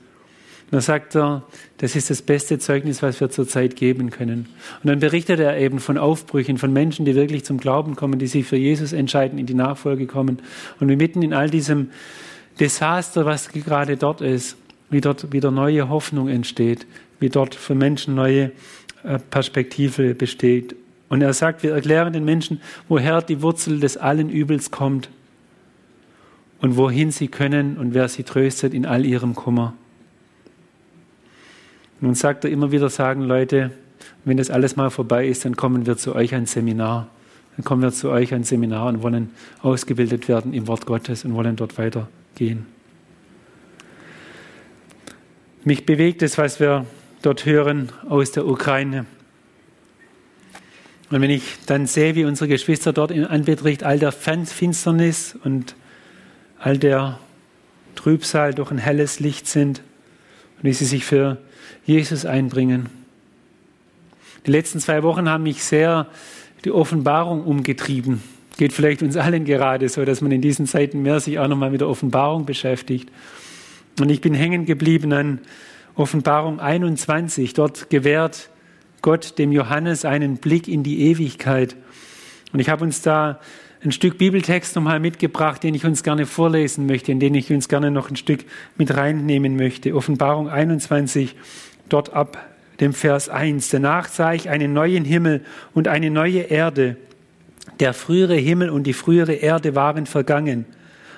Und 0.70 0.74
da 0.74 0.80
sagt 0.82 1.16
er, 1.16 1.44
das 1.78 1.96
ist 1.96 2.10
das 2.10 2.20
beste 2.20 2.58
Zeugnis, 2.58 3.02
was 3.02 3.20
wir 3.22 3.30
zurzeit 3.30 3.74
geben 3.74 4.10
können. 4.10 4.48
Und 4.82 4.88
dann 4.90 5.00
berichtet 5.00 5.40
er 5.40 5.56
eben 5.56 5.78
von 5.78 5.96
Aufbrüchen, 5.96 6.58
von 6.58 6.74
Menschen, 6.74 7.06
die 7.06 7.14
wirklich 7.14 7.44
zum 7.46 7.56
Glauben 7.56 7.96
kommen, 7.96 8.18
die 8.18 8.26
sich 8.26 8.44
für 8.44 8.58
Jesus 8.58 8.92
entscheiden, 8.92 9.38
in 9.38 9.46
die 9.46 9.54
Nachfolge 9.54 10.06
kommen. 10.06 10.42
Und 10.78 10.88
wir 10.88 10.96
mitten 10.98 11.22
in 11.22 11.32
all 11.32 11.48
diesem 11.48 11.88
Desaster, 12.60 13.24
was 13.24 13.48
gerade 13.48 13.96
dort 13.96 14.20
ist, 14.20 14.58
wie 14.90 15.00
dort 15.00 15.32
wieder 15.32 15.50
neue 15.50 15.88
Hoffnung 15.88 16.28
entsteht, 16.28 16.86
wie 17.18 17.30
dort 17.30 17.54
für 17.54 17.74
Menschen 17.74 18.14
neue 18.14 18.52
äh, 19.04 19.18
Perspektive 19.30 20.14
besteht. 20.14 20.76
Und 21.08 21.22
er 21.22 21.32
sagt, 21.32 21.62
wir 21.62 21.72
erklären 21.72 22.12
den 22.12 22.26
Menschen, 22.26 22.60
woher 22.88 23.22
die 23.22 23.40
Wurzel 23.40 23.80
des 23.80 23.96
allen 23.96 24.28
Übels 24.28 24.70
kommt 24.70 25.08
und 26.60 26.76
wohin 26.76 27.10
sie 27.10 27.28
können 27.28 27.78
und 27.78 27.94
wer 27.94 28.08
sie 28.08 28.24
tröstet 28.24 28.74
in 28.74 28.84
all 28.84 29.06
ihrem 29.06 29.34
Kummer. 29.34 29.72
Nun 32.00 32.14
sagt 32.14 32.44
er 32.44 32.50
immer 32.50 32.70
wieder, 32.70 32.88
sagen 32.90 33.22
Leute, 33.22 33.72
wenn 34.24 34.36
das 34.36 34.50
alles 34.50 34.76
mal 34.76 34.90
vorbei 34.90 35.26
ist, 35.26 35.44
dann 35.44 35.56
kommen 35.56 35.86
wir 35.86 35.96
zu 35.96 36.14
euch 36.14 36.34
ein 36.34 36.46
Seminar. 36.46 37.08
Dann 37.56 37.64
kommen 37.64 37.82
wir 37.82 37.92
zu 37.92 38.10
euch 38.10 38.32
ein 38.34 38.44
Seminar 38.44 38.86
und 38.86 39.02
wollen 39.02 39.30
ausgebildet 39.62 40.28
werden 40.28 40.54
im 40.54 40.68
Wort 40.68 40.86
Gottes 40.86 41.24
und 41.24 41.34
wollen 41.34 41.56
dort 41.56 41.76
weitergehen. 41.76 42.66
Mich 45.64 45.84
bewegt 45.84 46.22
es, 46.22 46.38
was 46.38 46.60
wir 46.60 46.86
dort 47.22 47.44
hören 47.46 47.90
aus 48.08 48.30
der 48.30 48.46
Ukraine. 48.46 49.06
Und 51.10 51.20
wenn 51.20 51.30
ich 51.30 51.42
dann 51.66 51.86
sehe, 51.86 52.14
wie 52.14 52.24
unsere 52.24 52.48
Geschwister 52.48 52.92
dort 52.92 53.10
in 53.10 53.24
Anbetracht 53.24 53.82
all 53.82 53.98
der 53.98 54.12
Finsternis 54.12 55.36
und 55.42 55.74
all 56.58 56.78
der 56.78 57.18
Trübsal 57.94 58.54
durch 58.54 58.70
ein 58.70 58.78
helles 58.78 59.18
Licht 59.18 59.46
sind 59.48 59.82
und 60.58 60.64
wie 60.64 60.72
sie 60.72 60.84
sich 60.84 61.04
für 61.04 61.38
Jesus 61.84 62.24
einbringen. 62.26 62.88
Die 64.46 64.50
letzten 64.50 64.80
zwei 64.80 65.02
Wochen 65.02 65.28
haben 65.28 65.42
mich 65.42 65.62
sehr 65.62 66.06
die 66.64 66.70
Offenbarung 66.70 67.44
umgetrieben. 67.44 68.22
Geht 68.56 68.72
vielleicht 68.72 69.02
uns 69.02 69.16
allen 69.16 69.44
gerade 69.44 69.88
so, 69.88 70.04
dass 70.04 70.20
man 70.20 70.32
in 70.32 70.40
diesen 70.40 70.66
Zeiten 70.66 71.02
mehr 71.02 71.20
sich 71.20 71.38
auch 71.38 71.48
nochmal 71.48 71.70
mit 71.70 71.80
der 71.80 71.88
Offenbarung 71.88 72.44
beschäftigt. 72.44 73.10
Und 74.00 74.10
ich 74.10 74.20
bin 74.20 74.34
hängen 74.34 74.66
geblieben 74.66 75.12
an 75.12 75.40
Offenbarung 75.94 76.60
21. 76.60 77.54
Dort 77.54 77.90
gewährt 77.90 78.50
Gott 79.02 79.38
dem 79.38 79.52
Johannes 79.52 80.04
einen 80.04 80.36
Blick 80.36 80.68
in 80.68 80.82
die 80.82 81.02
Ewigkeit. 81.10 81.76
Und 82.52 82.60
ich 82.60 82.68
habe 82.68 82.84
uns 82.84 83.02
da 83.02 83.40
ein 83.84 83.92
Stück 83.92 84.18
Bibeltext 84.18 84.74
nochmal 84.74 85.00
mitgebracht, 85.00 85.62
den 85.62 85.74
ich 85.74 85.84
uns 85.84 86.02
gerne 86.02 86.26
vorlesen 86.26 86.86
möchte, 86.86 87.12
in 87.12 87.20
den 87.20 87.34
ich 87.34 87.52
uns 87.52 87.68
gerne 87.68 87.90
noch 87.90 88.10
ein 88.10 88.16
Stück 88.16 88.44
mit 88.76 88.96
reinnehmen 88.96 89.56
möchte. 89.56 89.94
Offenbarung 89.94 90.48
21, 90.48 91.36
dort 91.88 92.12
ab 92.12 92.44
dem 92.80 92.92
Vers 92.92 93.28
1. 93.28 93.70
Danach 93.70 94.08
sah 94.08 94.32
ich 94.32 94.50
einen 94.50 94.72
neuen 94.72 95.04
Himmel 95.04 95.42
und 95.74 95.88
eine 95.88 96.10
neue 96.10 96.40
Erde. 96.40 96.96
Der 97.80 97.94
frühere 97.94 98.34
Himmel 98.34 98.70
und 98.70 98.84
die 98.84 98.92
frühere 98.92 99.34
Erde 99.34 99.74
waren 99.74 100.06
vergangen. 100.06 100.64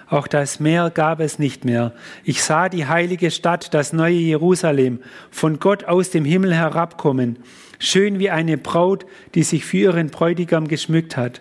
Auch 0.09 0.27
das 0.27 0.59
Meer 0.59 0.91
gab 0.91 1.21
es 1.21 1.39
nicht 1.39 1.65
mehr. 1.65 1.93
Ich 2.25 2.43
sah 2.43 2.69
die 2.69 2.87
heilige 2.87 3.31
Stadt, 3.31 3.73
das 3.73 3.93
neue 3.93 4.17
Jerusalem, 4.17 4.99
von 5.31 5.61
Gott 5.61 5.85
aus 5.85 6.11
dem 6.11 6.25
Himmel 6.25 6.55
herabkommen, 6.55 7.39
schön 7.79 8.19
wie 8.19 8.29
eine 8.29 8.59
Braut, 8.59 9.07
die 9.35 9.45
sich 9.45 9.65
für 9.65 9.77
ihren 9.77 10.11
Bräutigam 10.11 10.67
geschmückt 10.67 11.17
hat. 11.17 11.41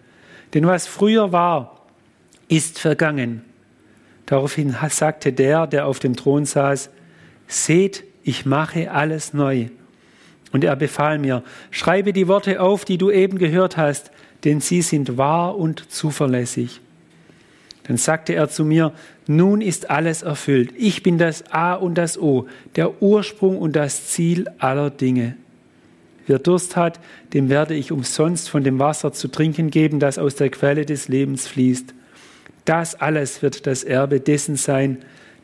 Denn 0.53 0.67
was 0.67 0.87
früher 0.87 1.31
war, 1.31 1.85
ist 2.47 2.79
vergangen. 2.79 3.43
Daraufhin 4.25 4.75
sagte 4.89 5.33
der, 5.33 5.67
der 5.67 5.85
auf 5.85 5.99
dem 5.99 6.15
Thron 6.15 6.45
saß, 6.45 6.89
seht, 7.47 8.03
ich 8.23 8.45
mache 8.45 8.91
alles 8.91 9.33
neu. 9.33 9.67
Und 10.51 10.63
er 10.63 10.75
befahl 10.75 11.17
mir, 11.17 11.43
schreibe 11.69 12.13
die 12.13 12.27
Worte 12.27 12.61
auf, 12.61 12.85
die 12.85 12.97
du 12.97 13.09
eben 13.09 13.37
gehört 13.37 13.77
hast, 13.77 14.11
denn 14.43 14.59
sie 14.59 14.81
sind 14.81 15.17
wahr 15.17 15.57
und 15.57 15.91
zuverlässig. 15.91 16.81
Dann 17.83 17.97
sagte 17.97 18.33
er 18.33 18.49
zu 18.49 18.63
mir, 18.63 18.93
nun 19.27 19.61
ist 19.61 19.89
alles 19.89 20.21
erfüllt. 20.21 20.73
Ich 20.77 21.03
bin 21.03 21.17
das 21.17 21.51
A 21.51 21.73
und 21.73 21.95
das 21.95 22.17
O, 22.17 22.47
der 22.75 23.01
Ursprung 23.01 23.57
und 23.57 23.75
das 23.75 24.07
Ziel 24.07 24.49
aller 24.59 24.89
Dinge. 24.89 25.35
Wer 26.31 26.39
Durst 26.39 26.77
hat, 26.77 27.01
dem 27.33 27.49
werde 27.49 27.73
ich 27.73 27.91
umsonst 27.91 28.49
von 28.49 28.63
dem 28.63 28.79
Wasser 28.79 29.11
zu 29.11 29.27
trinken 29.27 29.69
geben, 29.69 29.99
das 29.99 30.17
aus 30.17 30.35
der 30.35 30.49
Quelle 30.49 30.85
des 30.85 31.09
Lebens 31.09 31.45
fließt. 31.45 31.93
Das 32.63 32.95
alles 32.95 33.41
wird 33.41 33.67
das 33.67 33.83
Erbe 33.83 34.21
dessen 34.21 34.55
sein, 34.55 34.99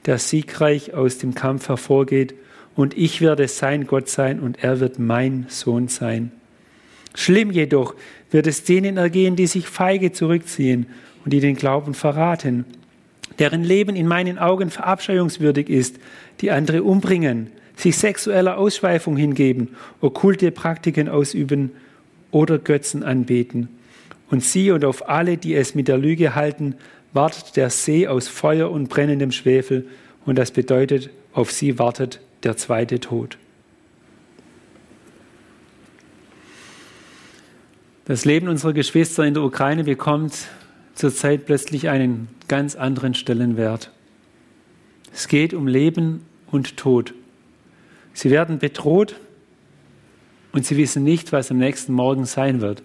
der 0.05 0.17
siegreich 0.17 0.93
aus 0.93 1.17
dem 1.17 1.35
Kampf 1.35 1.67
hervorgeht 1.67 2.35
und 2.77 2.97
ich 2.97 3.19
werde 3.19 3.49
sein 3.49 3.85
Gott 3.85 4.07
sein 4.07 4.39
und 4.39 4.63
er 4.63 4.79
wird 4.79 4.97
mein 4.97 5.47
Sohn 5.49 5.89
sein. 5.89 6.31
Schlimm 7.13 7.51
jedoch 7.51 7.93
wird 8.31 8.47
es 8.47 8.63
denen 8.63 8.95
ergehen, 8.95 9.35
die 9.35 9.47
sich 9.47 9.67
feige 9.67 10.13
zurückziehen 10.13 10.85
und 11.25 11.33
die 11.33 11.41
den 11.41 11.57
Glauben 11.57 11.95
verraten, 11.95 12.63
deren 13.39 13.65
Leben 13.65 13.97
in 13.97 14.07
meinen 14.07 14.39
Augen 14.39 14.69
verabscheuungswürdig 14.69 15.69
ist, 15.69 15.97
die 16.39 16.49
andere 16.49 16.83
umbringen, 16.83 17.51
sich 17.77 17.95
sexueller 17.95 18.57
Ausschweifung 18.57 19.15
hingeben, 19.15 19.69
okkulte 20.01 20.51
Praktiken 20.51 21.07
ausüben 21.07 21.71
oder 22.31 22.57
Götzen 22.57 23.03
anbeten. 23.03 23.69
Und 24.29 24.43
sie 24.43 24.71
und 24.71 24.83
auf 24.83 25.07
alle, 25.07 25.37
die 25.37 25.55
es 25.55 25.75
mit 25.75 25.87
der 25.87 25.97
Lüge 25.97 26.35
halten, 26.35 26.75
wartet 27.13 27.55
der 27.55 27.69
See 27.69 28.07
aus 28.07 28.27
Feuer 28.27 28.69
und 28.69 28.89
brennendem 28.89 29.31
Schwefel, 29.31 29.87
und 30.25 30.37
das 30.37 30.51
bedeutet, 30.51 31.09
auf 31.31 31.51
sie 31.51 31.79
wartet 31.79 32.19
der 32.43 32.57
zweite 32.57 32.99
Tod. 32.99 33.37
Das 38.03 38.25
Leben 38.25 38.49
unserer 38.49 38.73
Geschwister 38.73 39.23
in 39.25 39.33
der 39.33 39.43
Ukraine 39.43 39.85
bekommt 39.85 40.33
zurzeit 40.95 41.45
plötzlich 41.45 41.87
einen 41.87 42.27
ganz 42.47 42.75
anderen 42.75 43.13
Stellenwert. 43.13 43.91
Es 45.13 45.27
geht 45.27 45.53
um 45.53 45.67
Leben 45.67 46.25
und 46.51 46.75
Tod. 46.75 47.13
Sie 48.17 48.31
werden 48.31 48.57
bedroht 48.57 49.15
und 50.51 50.65
sie 50.65 50.75
wissen 50.75 51.03
nicht, 51.03 51.31
was 51.31 51.51
am 51.51 51.59
nächsten 51.59 51.93
Morgen 51.93 52.25
sein 52.25 52.61
wird. 52.61 52.81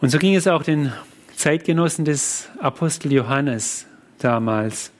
Und 0.00 0.08
so 0.08 0.18
ging 0.18 0.34
es 0.34 0.48
auch 0.48 0.64
den 0.64 0.92
Zeitgenossen 1.36 2.04
des 2.04 2.48
Apostel 2.58 3.12
Johannes 3.12 3.86
damals 4.18 4.90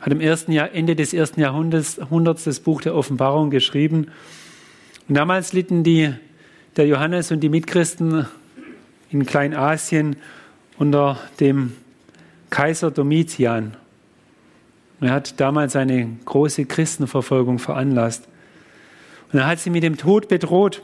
hat 0.00 0.12
im 0.12 0.20
ersten 0.20 0.50
Jahr, 0.50 0.72
Ende 0.72 0.96
des 0.96 1.14
ersten 1.14 1.38
Jahrhunderts, 1.38 2.42
das 2.42 2.58
Buch 2.58 2.82
der 2.82 2.96
Offenbarung 2.96 3.50
geschrieben. 3.50 4.08
Und 5.08 5.14
damals 5.14 5.52
litten 5.52 5.84
die, 5.84 6.12
der 6.76 6.88
Johannes 6.88 7.30
und 7.30 7.40
die 7.40 7.48
Mitchristen 7.48 8.26
in 9.08 9.24
Kleinasien 9.24 10.16
unter 10.78 11.20
dem 11.38 11.74
Kaiser 12.50 12.90
Domitian. 12.90 13.76
Er 15.00 15.12
hat 15.12 15.40
damals 15.40 15.76
eine 15.76 16.08
große 16.24 16.64
Christenverfolgung 16.66 17.58
veranlasst. 17.58 18.26
Und 19.32 19.40
er 19.40 19.46
hat 19.46 19.58
sie 19.58 19.70
mit 19.70 19.82
dem 19.82 19.96
Tod 19.96 20.28
bedroht. 20.28 20.82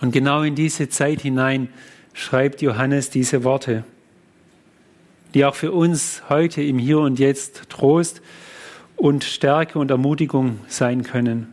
Und 0.00 0.12
genau 0.12 0.42
in 0.42 0.54
diese 0.54 0.88
Zeit 0.88 1.22
hinein 1.22 1.68
schreibt 2.12 2.62
Johannes 2.62 3.10
diese 3.10 3.44
Worte 3.44 3.84
die 5.34 5.44
auch 5.44 5.56
für 5.56 5.72
uns 5.72 6.22
heute 6.28 6.62
im 6.62 6.78
Hier 6.78 7.00
und 7.00 7.18
Jetzt 7.18 7.68
Trost 7.68 8.22
und 8.96 9.24
Stärke 9.24 9.78
und 9.80 9.90
Ermutigung 9.90 10.60
sein 10.68 11.02
können. 11.02 11.52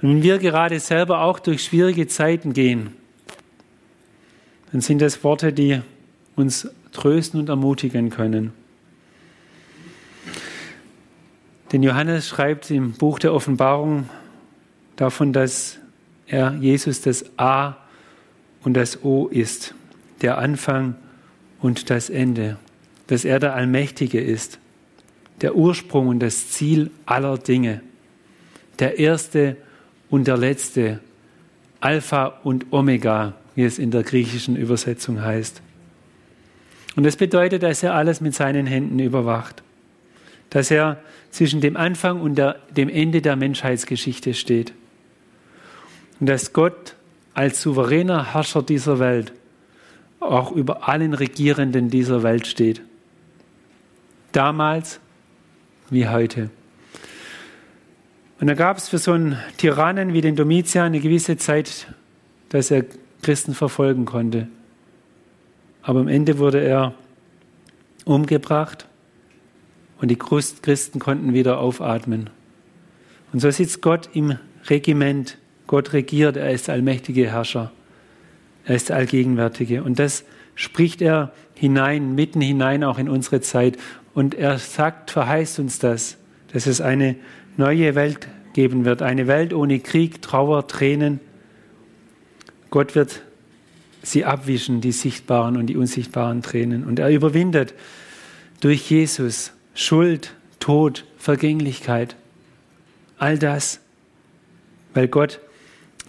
Und 0.00 0.08
wenn 0.08 0.22
wir 0.22 0.38
gerade 0.38 0.80
selber 0.80 1.20
auch 1.20 1.38
durch 1.38 1.62
schwierige 1.64 2.08
Zeiten 2.08 2.54
gehen, 2.54 2.94
dann 4.72 4.80
sind 4.80 5.00
das 5.00 5.22
Worte, 5.22 5.52
die 5.52 5.82
uns 6.36 6.68
trösten 6.92 7.38
und 7.40 7.48
ermutigen 7.48 8.10
können. 8.10 8.52
Denn 11.74 11.82
Johannes 11.82 12.28
schreibt 12.28 12.70
im 12.70 12.92
Buch 12.92 13.18
der 13.18 13.34
Offenbarung 13.34 14.08
davon, 14.94 15.32
dass 15.32 15.80
er 16.28 16.54
Jesus 16.60 17.00
das 17.00 17.24
A 17.36 17.74
und 18.62 18.74
das 18.74 19.02
O 19.02 19.26
ist, 19.26 19.74
der 20.22 20.38
Anfang 20.38 20.94
und 21.58 21.90
das 21.90 22.10
Ende, 22.10 22.58
dass 23.08 23.24
er 23.24 23.40
der 23.40 23.54
Allmächtige 23.54 24.20
ist, 24.20 24.60
der 25.40 25.56
Ursprung 25.56 26.06
und 26.06 26.20
das 26.20 26.50
Ziel 26.50 26.92
aller 27.06 27.38
Dinge. 27.38 27.80
Der 28.78 29.00
Erste 29.00 29.56
und 30.10 30.28
der 30.28 30.36
Letzte. 30.36 31.00
Alpha 31.80 32.38
und 32.44 32.66
Omega, 32.72 33.34
wie 33.56 33.64
es 33.64 33.80
in 33.80 33.90
der 33.90 34.04
griechischen 34.04 34.54
Übersetzung 34.54 35.22
heißt. 35.22 35.60
Und 36.94 37.02
das 37.02 37.16
bedeutet, 37.16 37.64
dass 37.64 37.82
er 37.82 37.94
alles 37.94 38.20
mit 38.20 38.32
seinen 38.32 38.68
Händen 38.68 39.00
überwacht. 39.00 39.64
Dass 40.54 40.70
er 40.70 40.98
zwischen 41.30 41.60
dem 41.60 41.76
Anfang 41.76 42.20
und 42.20 42.36
der, 42.36 42.60
dem 42.70 42.88
Ende 42.88 43.20
der 43.20 43.34
Menschheitsgeschichte 43.34 44.34
steht. 44.34 44.72
Und 46.20 46.28
dass 46.28 46.52
Gott 46.52 46.94
als 47.34 47.60
souveräner 47.60 48.32
Herrscher 48.32 48.62
dieser 48.62 49.00
Welt 49.00 49.32
auch 50.20 50.52
über 50.52 50.88
allen 50.88 51.12
Regierenden 51.12 51.90
dieser 51.90 52.22
Welt 52.22 52.46
steht. 52.46 52.82
Damals 54.30 55.00
wie 55.90 56.08
heute. 56.08 56.50
Und 58.38 58.46
da 58.46 58.54
gab 58.54 58.76
es 58.76 58.88
für 58.88 58.98
so 58.98 59.10
einen 59.10 59.36
Tyrannen 59.56 60.12
wie 60.12 60.20
den 60.20 60.36
Domitian 60.36 60.86
eine 60.86 61.00
gewisse 61.00 61.36
Zeit, 61.36 61.88
dass 62.50 62.70
er 62.70 62.84
Christen 63.22 63.54
verfolgen 63.54 64.04
konnte. 64.04 64.46
Aber 65.82 65.98
am 65.98 66.08
Ende 66.08 66.38
wurde 66.38 66.60
er 66.60 66.94
umgebracht 68.04 68.86
und 70.04 70.08
die 70.08 70.16
Christen 70.16 70.98
konnten 70.98 71.32
wieder 71.32 71.58
aufatmen. 71.58 72.28
Und 73.32 73.40
so 73.40 73.50
sitzt 73.50 73.80
Gott 73.80 74.10
im 74.12 74.36
Regiment. 74.68 75.38
Gott 75.66 75.94
regiert, 75.94 76.36
er 76.36 76.50
ist 76.50 76.68
allmächtige 76.68 77.26
Herrscher. 77.32 77.72
Er 78.66 78.76
ist 78.76 78.90
allgegenwärtige. 78.90 79.82
Und 79.82 79.98
das 79.98 80.24
spricht 80.56 81.00
er 81.00 81.32
hinein, 81.54 82.14
mitten 82.14 82.42
hinein 82.42 82.84
auch 82.84 82.98
in 82.98 83.08
unsere 83.08 83.40
Zeit. 83.40 83.78
Und 84.12 84.34
er 84.34 84.58
sagt, 84.58 85.10
verheißt 85.10 85.58
uns 85.58 85.78
das, 85.78 86.18
dass 86.52 86.66
es 86.66 86.82
eine 86.82 87.16
neue 87.56 87.94
Welt 87.94 88.28
geben 88.52 88.84
wird. 88.84 89.00
Eine 89.00 89.26
Welt 89.26 89.54
ohne 89.54 89.80
Krieg, 89.80 90.20
Trauer, 90.20 90.66
Tränen. 90.66 91.18
Gott 92.68 92.94
wird 92.94 93.22
sie 94.02 94.26
abwischen, 94.26 94.82
die 94.82 94.92
sichtbaren 94.92 95.56
und 95.56 95.68
die 95.68 95.78
unsichtbaren 95.78 96.42
Tränen. 96.42 96.84
Und 96.84 96.98
er 96.98 97.08
überwindet 97.08 97.72
durch 98.60 98.90
Jesus 98.90 99.54
Schuld, 99.74 100.34
Tod, 100.60 101.04
Vergänglichkeit. 101.18 102.16
All 103.18 103.38
das, 103.38 103.80
weil 104.94 105.08
Gott 105.08 105.40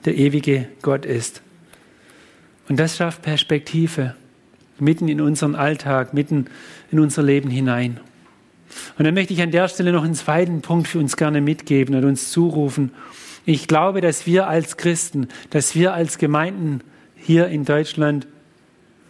der 0.06 0.16
ewige 0.16 0.68
Gott 0.82 1.06
ist. 1.06 1.42
Und 2.70 2.80
das 2.80 2.98
schafft 2.98 3.22
Perspektive 3.22 4.16
mitten 4.80 5.08
in 5.08 5.22
unseren 5.22 5.56
Alltag, 5.56 6.14
mitten 6.14 6.48
in 6.92 7.00
unser 7.00 7.24
Leben 7.24 7.50
hinein. 7.50 8.00
Und 8.98 9.06
dann 9.06 9.14
möchte 9.14 9.34
ich 9.34 9.42
an 9.42 9.52
der 9.52 9.68
Stelle 9.68 9.92
noch 9.92 10.04
einen 10.04 10.16
zweiten 10.16 10.62
Punkt 10.62 10.88
für 10.88 11.00
uns 11.00 11.18
gerne 11.18 11.42
mitgeben 11.42 11.96
und 11.96 12.04
uns 12.04 12.32
zurufen. 12.32 12.92
Ich 13.46 13.68
glaube, 13.68 14.02
dass 14.02 14.26
wir 14.26 14.48
als 14.48 14.78
Christen, 14.78 15.28
dass 15.50 15.76
wir 15.76 15.94
als 15.94 16.18
Gemeinden 16.18 16.82
hier 17.16 17.48
in 17.48 17.64
Deutschland 17.64 18.28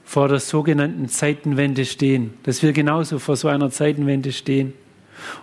vor 0.05 0.27
der 0.27 0.39
sogenannten 0.39 1.09
Zeitenwende 1.09 1.83
stehen, 1.83 2.35
dass 2.43 2.61
wir 2.61 2.71
genauso 2.71 3.19
vor 3.19 3.35
so 3.35 3.47
einer 3.47 3.71
Zeitenwende 3.71 4.31
stehen. 4.31 4.73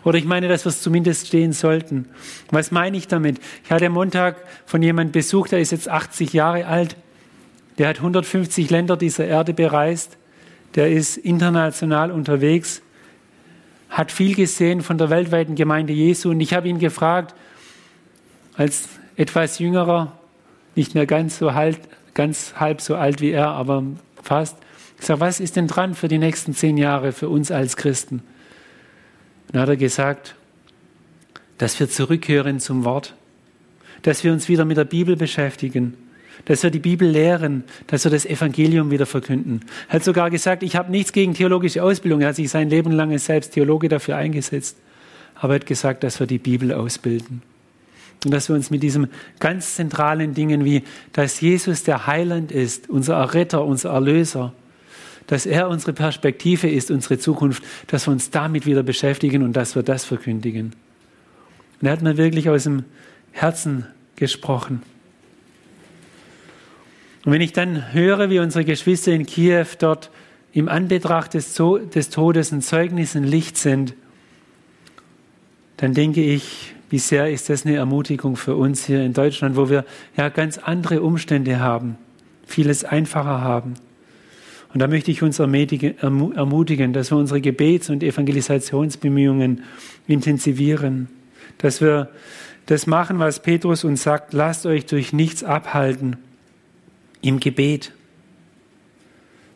Oder 0.05 0.19
ich 0.19 0.25
meine, 0.25 0.49
dass 0.49 0.65
wir 0.65 0.71
es 0.71 0.81
zumindest 0.81 1.27
stehen 1.27 1.53
sollten. 1.53 2.07
Was 2.51 2.71
meine 2.71 2.97
ich 2.97 3.09
damit? 3.09 3.41
Ich 3.65 3.73
hatte 3.73 3.87
am 3.87 3.93
Montag 3.93 4.37
von 4.65 4.83
jemandem 4.83 5.13
Besuch, 5.13 5.49
der 5.49 5.61
ist 5.61 5.73
jetzt 5.73 5.89
80 5.89 6.33
Jahre 6.33 6.67
alt. 6.67 6.97
Der 7.79 7.89
hat 7.89 7.99
150 7.99 8.71
Länder 8.71 8.97
dieser 8.97 9.27
Erde 9.27 9.53
bereist. 9.53 10.17
Der 10.75 10.91
ist 10.91 11.17
international 11.17 12.11
unterwegs, 12.11 12.81
hat 13.91 14.11
viel 14.11 14.35
gesehen 14.35 14.81
von 14.81 14.97
der 14.97 15.11
weltweiten 15.11 15.55
Gemeinde 15.55 15.93
Jesu. 15.93 16.31
Und 16.31 16.41
ich 16.41 16.55
habe 16.55 16.69
ihn 16.69 16.79
gefragt, 16.79 17.35
als 18.55 18.89
etwas 19.17 19.59
jüngerer, 19.59 20.13
nicht 20.75 20.95
mehr 20.95 21.07
ganz 21.07 21.39
so 21.39 21.53
halt, 21.53 21.79
ganz 22.15 22.55
halb 22.57 22.81
so 22.81 22.95
alt 22.95 23.21
wie 23.21 23.31
er, 23.31 23.49
aber 23.49 23.85
fast. 24.33 24.57
Ich 24.99 25.05
sage, 25.05 25.21
was 25.21 25.41
ist 25.41 25.57
denn 25.57 25.67
dran 25.67 25.95
für 25.95 26.09
die 26.09 26.17
nächsten 26.17 26.55
zehn 26.55 26.79
Jahre 26.79 27.13
für 27.13 27.29
uns 27.29 27.51
als 27.51 27.77
Christen? 27.77 28.23
Dann 29.49 29.61
hat 29.61 29.69
er 29.69 29.77
gesagt, 29.77 30.37
dass 31.59 31.79
wir 31.79 31.91
zurückhören 31.91 32.59
zum 32.59 32.87
Wort, 32.87 33.15
dass 34.01 34.25
wir 34.25 34.33
uns 34.33 34.49
wieder 34.49 34.65
mit 34.65 34.79
der 34.79 34.87
Bibel 34.87 35.17
beschäftigen, 35.17 35.99
dass 36.47 36.63
wir 36.63 36.71
die 36.71 36.79
Bibel 36.79 37.07
lehren, 37.07 37.65
dass 37.89 38.05
wir 38.05 38.11
das 38.11 38.25
Evangelium 38.25 38.91
wieder 38.91 39.05
verkünden. 39.05 39.61
Er 39.89 39.97
hat 39.97 40.05
sogar 40.05 40.31
gesagt, 40.31 40.63
ich 40.63 40.77
habe 40.77 40.91
nichts 40.91 41.13
gegen 41.13 41.35
theologische 41.35 41.83
Ausbildung. 41.83 42.23
Er 42.23 42.29
hat 42.29 42.37
sich 42.37 42.49
sein 42.49 42.71
Leben 42.71 42.91
lang 42.91 43.13
als 43.13 43.27
selbst 43.27 43.53
Theologe 43.53 43.91
dafür 43.91 44.17
eingesetzt. 44.17 44.79
Aber 45.35 45.53
er 45.53 45.61
hat 45.61 45.67
gesagt, 45.67 46.05
dass 46.05 46.21
wir 46.21 46.27
die 46.27 46.39
Bibel 46.39 46.73
ausbilden. 46.73 47.43
Und 48.25 48.31
dass 48.33 48.49
wir 48.49 48.57
uns 48.57 48.71
mit 48.71 48.83
diesen 48.83 49.09
ganz 49.41 49.77
zentralen 49.77 50.35
Dingen 50.35 50.65
wie, 50.65 50.85
dass 51.13 51.41
Jesus 51.41 51.83
der 51.83 52.07
Heiland 52.07 52.53
ist, 52.53 52.89
unser 52.89 53.15
Erretter, 53.15 53.65
unser 53.65 53.91
Erlöser, 53.91 54.53
dass 55.27 55.47
er 55.47 55.69
unsere 55.69 55.93
Perspektive 55.93 56.69
ist, 56.69 56.91
unsere 56.91 57.19
Zukunft, 57.19 57.63
dass 57.89 58.07
wir 58.07 58.13
uns 58.13 58.31
damit 58.31 58.67
wieder 58.67 58.83
beschäftigen 58.83 59.43
und 59.43 59.55
dass 59.55 59.75
wir 59.75 59.83
das 59.83 60.05
verkündigen. 60.05 60.73
Und 61.81 61.87
er 61.87 61.93
hat 61.93 62.03
mir 62.03 62.17
wirklich 62.17 62.49
aus 62.49 62.65
dem 62.65 62.85
Herzen 63.33 63.87
gesprochen. 64.17 64.83
Und 67.25 67.33
wenn 67.33 67.41
ich 67.41 67.53
dann 67.53 67.93
höre, 67.93 68.31
wie 68.31 68.41
unsere 68.41 68.65
Geschwister 68.65 69.13
in 69.13 69.27
Kiew 69.27 69.67
dort 69.79 70.11
im 70.53 70.69
Anbetracht 70.69 71.35
des, 71.35 71.55
Todes 71.55 72.53
ein 72.53 72.63
Zeugnis, 72.63 73.17
ein 73.17 73.25
Licht 73.25 73.57
sind, 73.57 73.95
dann 75.77 75.95
denke 75.95 76.23
ich, 76.23 76.75
wie 76.93 76.99
sehr 76.99 77.31
ist 77.31 77.49
das 77.49 77.65
eine 77.65 77.77
Ermutigung 77.77 78.37
für 78.37 78.55
uns 78.55 78.85
hier 78.85 79.03
in 79.03 79.15
Deutschland, 79.15 79.57
wo 79.57 79.71
wir 79.71 79.87
ja 80.15 80.29
ganz 80.29 80.59
andere 80.59 81.01
Umstände 81.01 81.59
haben, 81.59 81.97
vieles 82.45 82.85
einfacher 82.85 83.41
haben. 83.41 83.77
Und 84.75 84.81
da 84.81 84.89
möchte 84.89 85.11
ich 85.11 85.23
uns 85.23 85.39
ermutigen, 85.39 86.93
dass 86.93 87.11
wir 87.11 87.17
unsere 87.17 87.41
Gebets- 87.41 87.89
und 87.89 88.03
Evangelisationsbemühungen 88.03 89.63
intensivieren, 90.07 91.09
dass 91.57 91.81
wir 91.81 92.11
das 92.67 92.87
machen, 92.87 93.19
was 93.19 93.41
Petrus 93.41 93.85
uns 93.85 94.03
sagt, 94.03 94.35
lasst 94.35 94.67
euch 94.67 94.85
durch 94.85 95.15
nichts 95.15 95.43
abhalten 95.43 96.19
im 97.23 97.41
Gebet. 97.41 97.93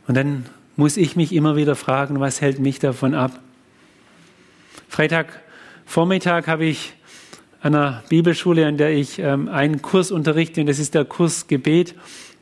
Und 0.08 0.16
dann 0.16 0.46
muss 0.76 0.96
ich 0.96 1.16
mich 1.16 1.34
immer 1.34 1.54
wieder 1.54 1.76
fragen, 1.76 2.18
was 2.18 2.40
hält 2.40 2.60
mich 2.60 2.78
davon 2.78 3.14
ab? 3.14 3.38
Freitagvormittag 4.88 6.46
habe 6.46 6.64
ich 6.64 6.94
einer 7.62 8.02
Bibelschule, 8.08 8.66
an 8.66 8.76
der 8.76 8.90
ich 8.90 9.18
ähm, 9.18 9.48
einen 9.48 9.82
Kurs 9.82 10.10
unterrichte, 10.10 10.60
und 10.60 10.66
das 10.66 10.78
ist 10.78 10.94
der 10.94 11.04
Kurs 11.04 11.46
Gebet, 11.46 11.94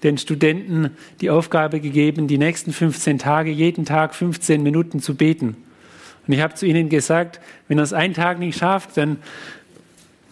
den 0.02 0.18
Studenten 0.18 0.90
die 1.20 1.30
Aufgabe 1.30 1.80
gegeben, 1.80 2.28
die 2.28 2.38
nächsten 2.38 2.72
15 2.72 3.18
Tage, 3.18 3.50
jeden 3.50 3.84
Tag 3.84 4.14
15 4.14 4.62
Minuten 4.62 5.00
zu 5.00 5.14
beten. 5.14 5.56
Und 6.26 6.34
ich 6.34 6.40
habe 6.40 6.54
zu 6.54 6.66
ihnen 6.66 6.88
gesagt, 6.88 7.40
wenn 7.68 7.78
er 7.78 7.84
es 7.84 7.92
einen 7.92 8.14
Tag 8.14 8.38
nicht 8.38 8.58
schafft, 8.58 8.96
dann 8.96 9.18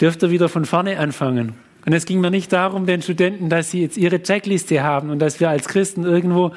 dürft 0.00 0.22
ihr 0.22 0.30
wieder 0.30 0.48
von 0.48 0.64
vorne 0.64 0.98
anfangen. 0.98 1.54
Und 1.84 1.92
es 1.92 2.06
ging 2.06 2.20
mir 2.20 2.30
nicht 2.30 2.52
darum, 2.52 2.86
den 2.86 3.02
Studenten, 3.02 3.48
dass 3.48 3.72
sie 3.72 3.82
jetzt 3.82 3.96
ihre 3.96 4.22
Checkliste 4.22 4.84
haben 4.84 5.10
und 5.10 5.18
dass 5.18 5.40
wir 5.40 5.50
als 5.50 5.66
Christen 5.66 6.04
irgendwo 6.04 6.52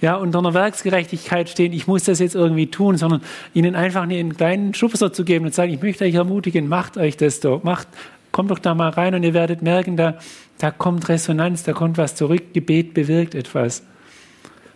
ja 0.00 0.14
unter 0.14 0.38
einer 0.38 0.54
Werksgerechtigkeit 0.54 1.48
stehen. 1.48 1.72
Ich 1.72 1.88
muss 1.88 2.04
das 2.04 2.20
jetzt 2.20 2.36
irgendwie 2.36 2.68
tun, 2.68 2.96
sondern 2.96 3.22
ihnen 3.54 3.74
einfach 3.74 4.02
einen 4.02 4.36
kleinen 4.36 4.74
Schubser 4.74 5.12
zu 5.12 5.24
geben 5.24 5.46
und 5.46 5.54
sagen, 5.54 5.72
ich 5.72 5.82
möchte 5.82 6.04
euch 6.04 6.14
ermutigen, 6.14 6.68
macht 6.68 6.96
euch 6.96 7.16
das 7.16 7.40
doch, 7.40 7.64
macht, 7.64 7.88
kommt 8.30 8.52
doch 8.52 8.60
da 8.60 8.74
mal 8.74 8.90
rein 8.90 9.16
und 9.16 9.24
ihr 9.24 9.34
werdet 9.34 9.62
merken, 9.62 9.96
da, 9.96 10.18
da 10.58 10.70
kommt 10.70 11.08
Resonanz, 11.08 11.64
da 11.64 11.72
kommt 11.72 11.98
was 11.98 12.14
zurück, 12.14 12.54
Gebet 12.54 12.94
bewirkt 12.94 13.34
etwas. 13.34 13.82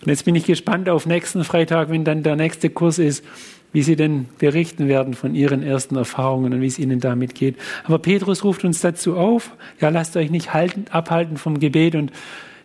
Und 0.00 0.08
jetzt 0.08 0.24
bin 0.24 0.34
ich 0.34 0.46
gespannt 0.46 0.88
auf 0.88 1.06
nächsten 1.06 1.44
Freitag, 1.44 1.90
wenn 1.90 2.02
dann 2.02 2.24
der 2.24 2.34
nächste 2.34 2.70
Kurs 2.70 2.98
ist, 2.98 3.24
wie 3.72 3.82
sie 3.82 3.96
denn 3.96 4.26
berichten 4.38 4.88
werden 4.88 5.14
von 5.14 5.34
ihren 5.34 5.62
ersten 5.62 5.96
Erfahrungen 5.96 6.52
und 6.52 6.60
wie 6.60 6.66
es 6.66 6.78
ihnen 6.78 7.00
damit 7.00 7.34
geht. 7.34 7.56
Aber 7.84 7.98
Petrus 7.98 8.44
ruft 8.44 8.64
uns 8.64 8.80
dazu 8.80 9.16
auf, 9.16 9.52
ja, 9.80 9.88
lasst 9.88 10.16
euch 10.16 10.30
nicht 10.30 10.52
halten, 10.52 10.84
abhalten 10.90 11.36
vom 11.36 11.58
Gebet 11.58 11.94
und 11.94 12.12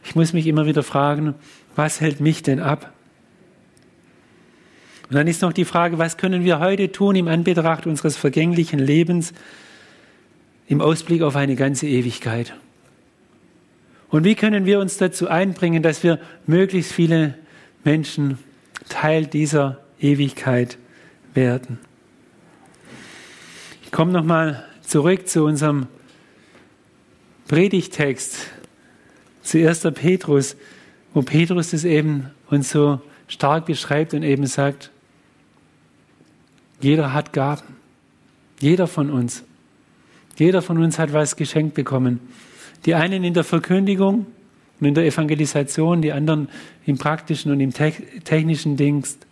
ich 0.03 0.15
muss 0.15 0.33
mich 0.33 0.47
immer 0.47 0.65
wieder 0.65 0.83
fragen, 0.83 1.35
was 1.75 2.01
hält 2.01 2.19
mich 2.19 2.43
denn 2.43 2.59
ab? 2.59 2.93
Und 5.09 5.15
dann 5.15 5.27
ist 5.27 5.41
noch 5.41 5.53
die 5.53 5.65
Frage, 5.65 5.97
was 5.97 6.17
können 6.17 6.43
wir 6.43 6.59
heute 6.59 6.91
tun 6.91 7.15
im 7.15 7.29
Anbetracht 7.29 7.87
unseres 7.87 8.17
vergänglichen 8.17 8.79
Lebens 8.79 9.33
im 10.67 10.81
Ausblick 10.81 11.21
auf 11.21 11.37
eine 11.37 11.55
ganze 11.55 11.87
Ewigkeit? 11.87 12.53
Und 14.09 14.25
wie 14.25 14.35
können 14.35 14.65
wir 14.65 14.79
uns 14.79 14.97
dazu 14.97 15.29
einbringen, 15.29 15.83
dass 15.83 16.03
wir 16.03 16.19
möglichst 16.45 16.91
viele 16.91 17.35
Menschen 17.83 18.37
Teil 18.89 19.25
dieser 19.25 19.79
Ewigkeit 19.99 20.77
werden. 21.33 21.79
Ich 23.83 23.91
komme 23.91 24.11
nochmal 24.11 24.65
zurück 24.81 25.27
zu 25.27 25.43
unserem 25.43 25.87
Predigtext, 27.47 28.47
zu 29.43 29.57
1. 29.65 29.87
Petrus, 29.93 30.55
wo 31.13 31.21
Petrus 31.21 31.71
das 31.71 31.85
eben 31.85 32.29
uns 32.49 32.69
so 32.69 33.01
stark 33.27 33.65
beschreibt 33.65 34.13
und 34.13 34.23
eben 34.23 34.45
sagt, 34.45 34.91
jeder 36.79 37.13
hat 37.13 37.33
Gaben. 37.33 37.75
Jeder 38.59 38.87
von 38.87 39.09
uns. 39.09 39.43
Jeder 40.37 40.61
von 40.61 40.77
uns 40.77 40.99
hat 40.99 41.13
was 41.13 41.35
geschenkt 41.35 41.75
bekommen. 41.75 42.19
Die 42.85 42.95
einen 42.95 43.23
in 43.23 43.33
der 43.33 43.43
Verkündigung 43.43 44.25
und 44.79 44.87
in 44.87 44.93
der 44.93 45.05
Evangelisation, 45.05 46.01
die 46.01 46.11
anderen 46.11 46.49
im 46.85 46.97
praktischen 46.97 47.51
und 47.51 47.59
im 47.59 47.73
technischen 47.73 48.77
Dienst. 48.77 49.26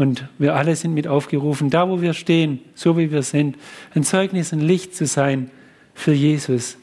Und 0.00 0.24
wir 0.38 0.56
alle 0.56 0.76
sind 0.76 0.94
mit 0.94 1.06
aufgerufen, 1.06 1.68
da 1.68 1.86
wo 1.90 2.00
wir 2.00 2.14
stehen, 2.14 2.60
so 2.74 2.96
wie 2.96 3.12
wir 3.12 3.22
sind, 3.22 3.58
ein 3.94 4.02
Zeugnis, 4.02 4.50
ein 4.50 4.60
Licht 4.60 4.96
zu 4.96 5.04
sein 5.04 5.50
für 5.92 6.14
Jesus 6.14 6.78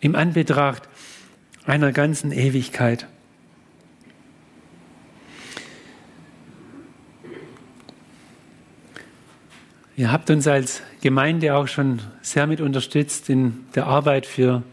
im 0.00 0.16
Anbetracht 0.16 0.88
einer 1.66 1.92
ganzen 1.92 2.32
Ewigkeit. 2.32 3.06
Ihr 9.96 10.10
habt 10.10 10.28
uns 10.28 10.48
als 10.48 10.82
Gemeinde 11.00 11.54
auch 11.54 11.68
schon 11.68 12.00
sehr 12.22 12.48
mit 12.48 12.60
unterstützt 12.60 13.30
in 13.30 13.66
der 13.76 13.86
Arbeit 13.86 14.26
für 14.26 14.64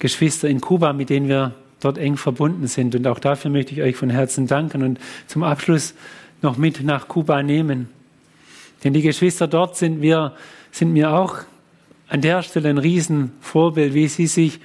Geschwister 0.00 0.48
in 0.48 0.60
Kuba, 0.60 0.92
mit 0.92 1.10
denen 1.10 1.28
wir 1.28 1.54
dort 1.78 1.96
eng 1.96 2.16
verbunden 2.16 2.66
sind. 2.66 2.96
Und 2.96 3.06
auch 3.06 3.20
dafür 3.20 3.52
möchte 3.52 3.72
ich 3.72 3.82
euch 3.82 3.94
von 3.94 4.10
Herzen 4.10 4.48
danken 4.48 4.82
und 4.82 4.98
zum 5.28 5.44
Abschluss 5.44 5.94
noch 6.42 6.56
mit 6.56 6.82
nach 6.82 7.08
Kuba 7.08 7.42
nehmen. 7.42 7.88
Denn 8.84 8.92
die 8.92 9.02
Geschwister 9.02 9.48
dort 9.48 9.76
sind, 9.76 10.02
wir, 10.02 10.34
sind 10.70 10.92
mir 10.92 11.12
auch 11.12 11.38
an 12.08 12.20
der 12.20 12.42
Stelle 12.42 12.70
ein 12.70 12.78
Riesenvorbild, 12.78 13.94
wie 13.94 14.08
sie 14.08 14.26
sich 14.26 14.60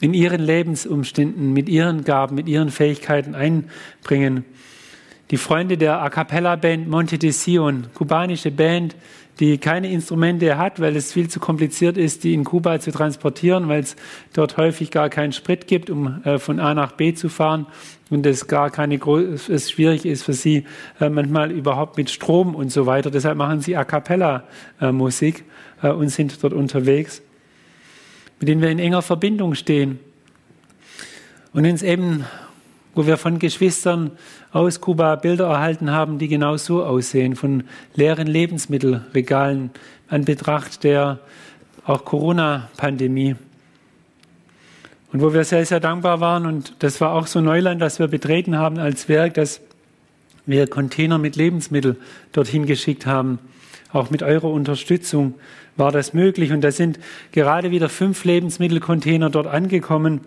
in 0.00 0.14
ihren 0.14 0.40
Lebensumständen 0.40 1.52
mit 1.52 1.68
ihren 1.68 2.04
Gaben, 2.04 2.34
mit 2.34 2.48
ihren 2.48 2.70
Fähigkeiten 2.70 3.34
einbringen. 3.34 4.44
Die 5.30 5.36
Freunde 5.36 5.76
der 5.76 6.00
A 6.00 6.10
Cappella 6.10 6.56
Band 6.56 6.88
Monte 6.88 7.18
de 7.18 7.30
Sion, 7.30 7.88
kubanische 7.94 8.50
Band, 8.50 8.94
die 9.40 9.58
keine 9.58 9.90
Instrumente 9.90 10.56
hat, 10.56 10.80
weil 10.80 10.96
es 10.96 11.12
viel 11.12 11.28
zu 11.28 11.40
kompliziert 11.40 11.98
ist, 11.98 12.24
die 12.24 12.32
in 12.32 12.44
Kuba 12.44 12.80
zu 12.80 12.90
transportieren, 12.90 13.68
weil 13.68 13.80
es 13.80 13.96
dort 14.32 14.56
häufig 14.56 14.90
gar 14.90 15.10
keinen 15.10 15.32
Sprit 15.32 15.66
gibt, 15.66 15.90
um 15.90 16.22
äh, 16.24 16.38
von 16.38 16.58
A 16.58 16.74
nach 16.74 16.92
B 16.92 17.12
zu 17.14 17.28
fahren 17.28 17.66
und 18.08 18.24
es 18.24 18.46
gar 18.46 18.70
keine 18.70 18.96
es 18.96 19.70
schwierig 19.70 20.06
ist 20.06 20.22
für 20.22 20.32
sie 20.32 20.64
äh, 21.00 21.10
manchmal 21.10 21.50
überhaupt 21.50 21.96
mit 21.96 22.10
Strom 22.10 22.54
und 22.54 22.70
so 22.70 22.86
weiter. 22.86 23.10
Deshalb 23.10 23.36
machen 23.36 23.60
sie 23.60 23.76
A 23.76 23.84
cappella 23.84 24.44
äh, 24.80 24.92
Musik 24.92 25.44
und 25.82 26.08
sind 26.08 26.42
dort 26.42 26.54
unterwegs, 26.54 27.20
mit 28.40 28.48
denen 28.48 28.62
wir 28.62 28.70
in 28.70 28.78
enger 28.78 29.02
Verbindung 29.02 29.54
stehen 29.54 29.98
und 31.52 31.66
uns 31.66 31.82
eben 31.82 32.24
wo 32.96 33.06
wir 33.06 33.18
von 33.18 33.38
Geschwistern 33.38 34.10
aus 34.52 34.80
Kuba 34.80 35.16
Bilder 35.16 35.46
erhalten 35.46 35.90
haben, 35.90 36.18
die 36.18 36.28
genau 36.28 36.56
so 36.56 36.82
aussehen, 36.82 37.36
von 37.36 37.64
leeren 37.94 38.26
Lebensmittelregalen 38.26 39.70
an 40.08 40.24
Betracht 40.24 40.82
der 40.82 41.20
auch 41.84 42.04
Corona-Pandemie. 42.06 43.36
Und 45.12 45.20
wo 45.20 45.34
wir 45.34 45.44
sehr, 45.44 45.64
sehr 45.66 45.78
dankbar 45.78 46.20
waren, 46.20 46.46
und 46.46 46.74
das 46.78 47.00
war 47.00 47.12
auch 47.12 47.26
so 47.26 47.40
Neuland, 47.40 47.82
das 47.82 47.98
wir 47.98 48.08
betreten 48.08 48.56
haben 48.56 48.78
als 48.78 49.08
Werk, 49.10 49.34
dass 49.34 49.60
wir 50.46 50.66
Container 50.66 51.18
mit 51.18 51.36
Lebensmitteln 51.36 51.96
dorthin 52.32 52.64
geschickt 52.64 53.04
haben. 53.04 53.38
Auch 53.92 54.10
mit 54.10 54.22
eurer 54.22 54.50
Unterstützung 54.50 55.34
war 55.76 55.92
das 55.92 56.14
möglich. 56.14 56.50
Und 56.50 56.62
da 56.62 56.72
sind 56.72 56.98
gerade 57.32 57.70
wieder 57.70 57.90
fünf 57.90 58.24
Lebensmittelcontainer 58.24 59.28
dort 59.28 59.46
angekommen 59.46 60.22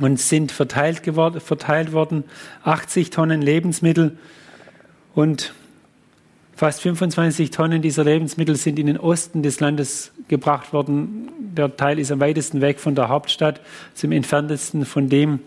und 0.00 0.20
sind 0.20 0.52
verteilt, 0.52 1.02
geworden, 1.02 1.40
verteilt 1.40 1.92
worden. 1.92 2.24
80 2.64 3.10
Tonnen 3.10 3.42
Lebensmittel 3.42 4.18
und 5.14 5.52
fast 6.54 6.80
25 6.82 7.50
Tonnen 7.50 7.82
dieser 7.82 8.04
Lebensmittel 8.04 8.56
sind 8.56 8.78
in 8.78 8.86
den 8.86 8.98
Osten 8.98 9.42
des 9.42 9.60
Landes 9.60 10.12
gebracht 10.28 10.72
worden. 10.72 11.28
Der 11.38 11.76
Teil 11.76 11.98
ist 11.98 12.10
am 12.10 12.20
weitesten 12.20 12.60
weg 12.60 12.80
von 12.80 12.94
der 12.94 13.08
Hauptstadt, 13.08 13.60
zum 13.94 14.12
entferntesten 14.12 14.84
von 14.84 15.08
dem, 15.08 15.40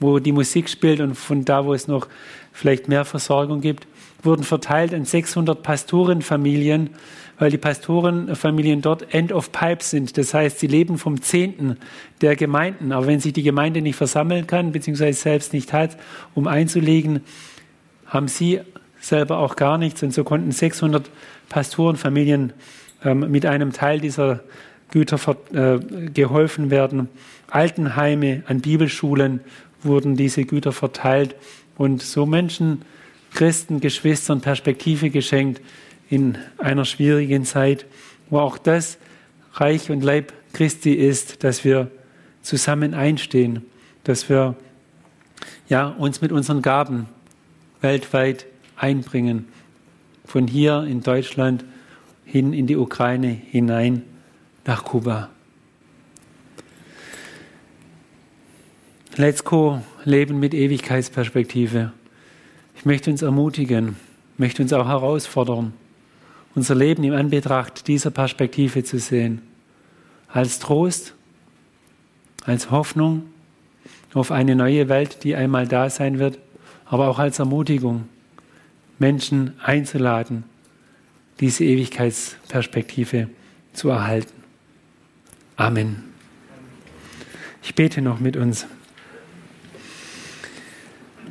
wo 0.00 0.18
die 0.18 0.32
Musik 0.32 0.68
spielt 0.68 1.00
und 1.00 1.14
von 1.14 1.44
da, 1.44 1.64
wo 1.64 1.74
es 1.74 1.88
noch 1.88 2.06
vielleicht 2.52 2.88
mehr 2.88 3.04
Versorgung 3.04 3.60
gibt, 3.60 3.86
wurden 4.22 4.44
verteilt 4.44 4.94
an 4.94 5.04
600 5.04 5.62
Pastorenfamilien 5.62 6.90
weil 7.38 7.50
die 7.50 7.58
Pastorenfamilien 7.58 8.82
dort 8.82 9.14
End 9.14 9.32
of 9.32 9.52
Pipe 9.52 9.82
sind. 9.82 10.18
Das 10.18 10.34
heißt, 10.34 10.58
sie 10.58 10.66
leben 10.66 10.98
vom 10.98 11.22
Zehnten 11.22 11.76
der 12.20 12.36
Gemeinden. 12.36 12.92
Aber 12.92 13.06
wenn 13.06 13.20
sich 13.20 13.32
die 13.32 13.42
Gemeinde 13.42 13.80
nicht 13.80 13.96
versammeln 13.96 14.46
kann, 14.46 14.72
beziehungsweise 14.72 15.18
selbst 15.18 15.52
nicht 15.52 15.72
hat, 15.72 15.96
um 16.34 16.46
einzulegen, 16.46 17.20
haben 18.06 18.28
sie 18.28 18.60
selber 19.00 19.38
auch 19.38 19.56
gar 19.56 19.78
nichts. 19.78 20.02
Und 20.02 20.12
so 20.12 20.24
konnten 20.24 20.50
600 20.50 21.08
Pastorenfamilien 21.48 22.52
ähm, 23.04 23.30
mit 23.30 23.46
einem 23.46 23.72
Teil 23.72 24.00
dieser 24.00 24.40
Güter 24.90 25.18
äh, 25.52 25.78
geholfen 26.10 26.70
werden. 26.70 27.08
Altenheime, 27.50 28.42
an 28.46 28.60
Bibelschulen 28.60 29.40
wurden 29.82 30.16
diese 30.16 30.44
Güter 30.44 30.72
verteilt 30.72 31.36
und 31.76 32.02
so 32.02 32.26
Menschen, 32.26 32.82
Christen, 33.32 33.80
Geschwistern 33.80 34.40
Perspektive 34.40 35.10
geschenkt, 35.10 35.60
in 36.10 36.38
einer 36.58 36.84
schwierigen 36.84 37.44
Zeit, 37.44 37.86
wo 38.30 38.38
auch 38.38 38.58
das 38.58 38.98
Reich 39.54 39.90
und 39.90 40.02
Leib 40.02 40.32
Christi 40.52 40.92
ist, 40.92 41.44
dass 41.44 41.64
wir 41.64 41.90
zusammen 42.42 42.94
einstehen, 42.94 43.62
dass 44.04 44.28
wir 44.28 44.56
ja, 45.68 45.88
uns 45.88 46.20
mit 46.20 46.32
unseren 46.32 46.62
Gaben 46.62 47.06
weltweit 47.80 48.46
einbringen, 48.76 49.46
von 50.24 50.46
hier 50.46 50.84
in 50.84 51.02
Deutschland 51.02 51.64
hin 52.24 52.52
in 52.52 52.66
die 52.66 52.76
Ukraine 52.76 53.28
hinein 53.28 54.02
nach 54.64 54.84
Kuba. 54.84 55.30
Let's 59.16 59.42
go, 59.42 59.82
Leben 60.04 60.38
mit 60.38 60.54
Ewigkeitsperspektive. 60.54 61.92
Ich 62.76 62.84
möchte 62.84 63.10
uns 63.10 63.22
ermutigen, 63.22 63.96
möchte 64.36 64.62
uns 64.62 64.72
auch 64.72 64.86
herausfordern 64.86 65.72
unser 66.58 66.74
Leben 66.74 67.04
im 67.04 67.14
Anbetracht 67.14 67.86
dieser 67.86 68.10
Perspektive 68.10 68.82
zu 68.82 68.98
sehen. 68.98 69.42
Als 70.26 70.58
Trost, 70.58 71.14
als 72.44 72.72
Hoffnung 72.72 73.22
auf 74.12 74.32
eine 74.32 74.56
neue 74.56 74.88
Welt, 74.88 75.22
die 75.22 75.36
einmal 75.36 75.68
da 75.68 75.88
sein 75.88 76.18
wird, 76.18 76.36
aber 76.84 77.06
auch 77.06 77.20
als 77.20 77.38
Ermutigung, 77.38 78.08
Menschen 78.98 79.52
einzuladen, 79.62 80.42
diese 81.38 81.62
Ewigkeitsperspektive 81.62 83.28
zu 83.72 83.90
erhalten. 83.90 84.42
Amen. 85.54 86.02
Ich 87.62 87.76
bete 87.76 88.02
noch 88.02 88.18
mit 88.18 88.36
uns. 88.36 88.66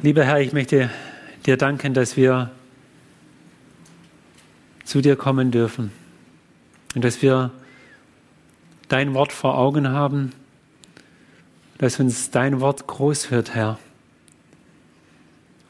Lieber 0.01 0.23
Herr, 0.23 0.39
ich 0.39 0.53
möchte 0.53 0.89
dir 1.45 1.57
danken, 1.57 1.93
dass 1.93 2.15
wir 2.15 2.51
zu 4.87 5.01
dir 5.01 5.17
kommen 5.17 5.51
dürfen. 5.51 5.91
Und 6.95 7.03
dass 7.03 7.21
wir 7.21 7.51
dein 8.87 9.13
Wort 9.13 9.33
vor 9.33 9.57
Augen 9.57 9.89
haben, 9.89 10.31
dass 11.77 11.99
uns 11.99 12.31
dein 12.31 12.61
Wort 12.61 12.87
groß 12.87 13.29
wird, 13.29 13.53
Herr. 13.53 13.77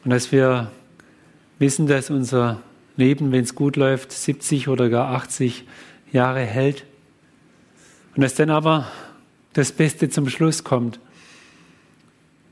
Und 0.06 0.12
dass 0.12 0.32
wir 0.32 0.72
wissen, 1.58 1.88
dass 1.88 2.12
unser 2.12 2.62
Leben, 2.96 3.32
wenn 3.32 3.44
es 3.44 3.56
gut 3.56 3.76
läuft, 3.76 4.12
70 4.12 4.68
oder 4.68 4.88
gar 4.88 5.10
80 5.16 5.66
Jahre 6.12 6.42
hält. 6.42 6.86
Und 8.16 8.22
dass 8.22 8.36
dann 8.36 8.52
aber 8.52 8.88
das 9.54 9.72
Beste 9.72 10.10
zum 10.10 10.30
Schluss 10.30 10.64
kommt. 10.64 11.00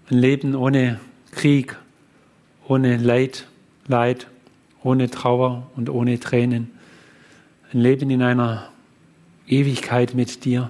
Ein 0.09 0.17
Leben 0.17 0.55
ohne 0.55 0.99
Krieg, 1.31 1.77
ohne 2.67 2.97
Leid, 2.97 3.45
Leid 3.87 4.25
ohne 4.85 5.09
Trauer 5.09 5.67
und 5.75 5.89
ohne 5.89 6.19
Tränen. 6.19 6.69
Ein 7.73 7.79
Leben 7.79 8.11
in 8.11 8.21
einer 8.21 8.69
Ewigkeit 9.47 10.13
mit 10.13 10.45
dir. 10.45 10.69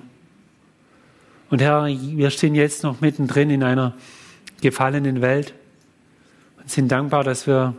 Und 1.49 1.61
Herr, 1.61 1.85
wir 1.85 2.29
stehen 2.29 2.55
jetzt 2.55 2.83
noch 2.83 3.01
mittendrin 3.01 3.49
in 3.49 3.61
einer 3.61 3.93
gefallenen 4.61 5.21
Welt 5.21 5.53
und 6.57 6.71
sind 6.71 6.89
dankbar, 6.93 7.25
dass 7.25 7.45
wir 7.45 7.75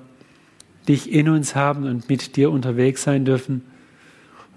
dich 0.86 1.10
in 1.10 1.30
uns 1.30 1.54
haben 1.54 1.84
und 1.88 2.10
mit 2.10 2.36
dir 2.36 2.50
unterwegs 2.50 3.02
sein 3.02 3.24
dürfen. 3.24 3.62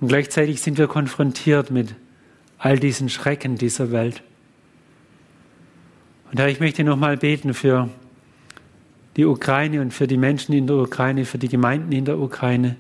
Und 0.02 0.10
gleichzeitig 0.10 0.62
sind 0.62 0.78
wir 0.78 0.88
konfrontiert 0.88 1.72
mit 1.72 1.96
all 2.58 2.78
diesen 2.78 3.08
Schrecken 3.08 3.56
dieser 3.56 3.92
Welt. 3.94 4.22
Und 6.30 6.40
Herr, 6.40 6.50
ich 6.50 6.60
möchte 6.60 6.84
nochmal 6.84 7.16
beten 7.16 7.54
für 7.54 7.88
die 9.18 9.26
Ukraine 9.26 9.82
und 9.82 9.94
für 9.94 10.08
die 10.08 10.18
Menschen 10.18 10.54
in 10.54 10.68
der 10.68 10.78
Ukraine, 10.78 11.26
für 11.26 11.38
die 11.38 11.50
Gemeinden 11.50 11.92
in 11.92 12.06
der 12.06 12.20
Ukraine. 12.20 12.76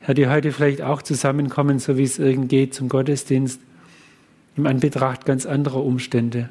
Herr, 0.00 0.14
die 0.14 0.28
heute 0.28 0.52
vielleicht 0.52 0.82
auch 0.82 1.02
zusammenkommen, 1.02 1.78
so 1.78 1.96
wie 1.96 2.04
es 2.04 2.18
irgend 2.18 2.48
geht, 2.48 2.74
zum 2.74 2.88
Gottesdienst, 2.88 3.60
im 4.56 4.66
Anbetracht 4.66 5.24
ganz 5.24 5.46
anderer 5.46 5.84
Umstände. 5.84 6.50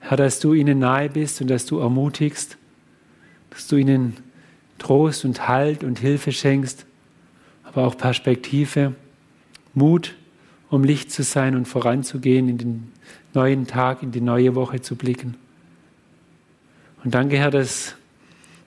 Herr, 0.00 0.16
dass 0.16 0.40
du 0.40 0.52
ihnen 0.52 0.80
nahe 0.80 1.08
bist 1.08 1.40
und 1.40 1.48
dass 1.48 1.66
du 1.66 1.78
ermutigst, 1.78 2.58
dass 3.50 3.68
du 3.68 3.76
ihnen 3.76 4.16
Trost 4.78 5.24
und 5.24 5.48
Halt 5.48 5.84
und 5.84 5.98
Hilfe 5.98 6.32
schenkst, 6.32 6.86
aber 7.62 7.86
auch 7.86 7.96
Perspektive, 7.96 8.94
Mut, 9.72 10.14
um 10.70 10.84
Licht 10.84 11.10
zu 11.10 11.22
sein 11.22 11.54
und 11.54 11.66
voranzugehen, 11.66 12.48
in 12.48 12.58
den 12.58 12.92
neuen 13.32 13.66
Tag, 13.66 14.02
in 14.02 14.12
die 14.12 14.20
neue 14.20 14.54
Woche 14.54 14.80
zu 14.80 14.96
blicken. 14.96 15.36
Und 17.04 17.14
danke, 17.14 17.36
Herr, 17.36 17.50
dass, 17.50 17.94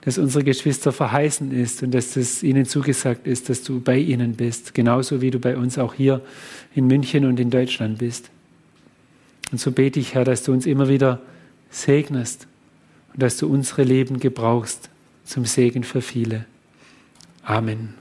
dass 0.02 0.16
unsere 0.16 0.44
Geschwister 0.44 0.92
verheißen 0.92 1.50
ist 1.52 1.82
und 1.82 1.92
dass 1.92 2.16
es 2.16 2.42
ihnen 2.42 2.64
zugesagt 2.64 3.26
ist, 3.26 3.48
dass 3.48 3.64
du 3.64 3.80
bei 3.80 3.98
ihnen 3.98 4.34
bist, 4.34 4.74
genauso 4.74 5.20
wie 5.20 5.30
du 5.30 5.40
bei 5.40 5.56
uns 5.56 5.76
auch 5.76 5.94
hier 5.94 6.22
in 6.74 6.86
München 6.86 7.24
und 7.26 7.40
in 7.40 7.50
Deutschland 7.50 7.98
bist. 7.98 8.30
Und 9.50 9.60
so 9.60 9.72
bete 9.72 9.98
ich, 9.98 10.14
Herr, 10.14 10.24
dass 10.24 10.44
du 10.44 10.52
uns 10.52 10.66
immer 10.66 10.88
wieder 10.88 11.20
segnest 11.70 12.46
und 13.12 13.22
dass 13.22 13.36
du 13.36 13.48
unsere 13.48 13.82
Leben 13.82 14.20
gebrauchst 14.20 14.88
zum 15.24 15.44
Segen 15.44 15.82
für 15.82 16.00
viele. 16.00 16.46
Amen. 17.42 17.97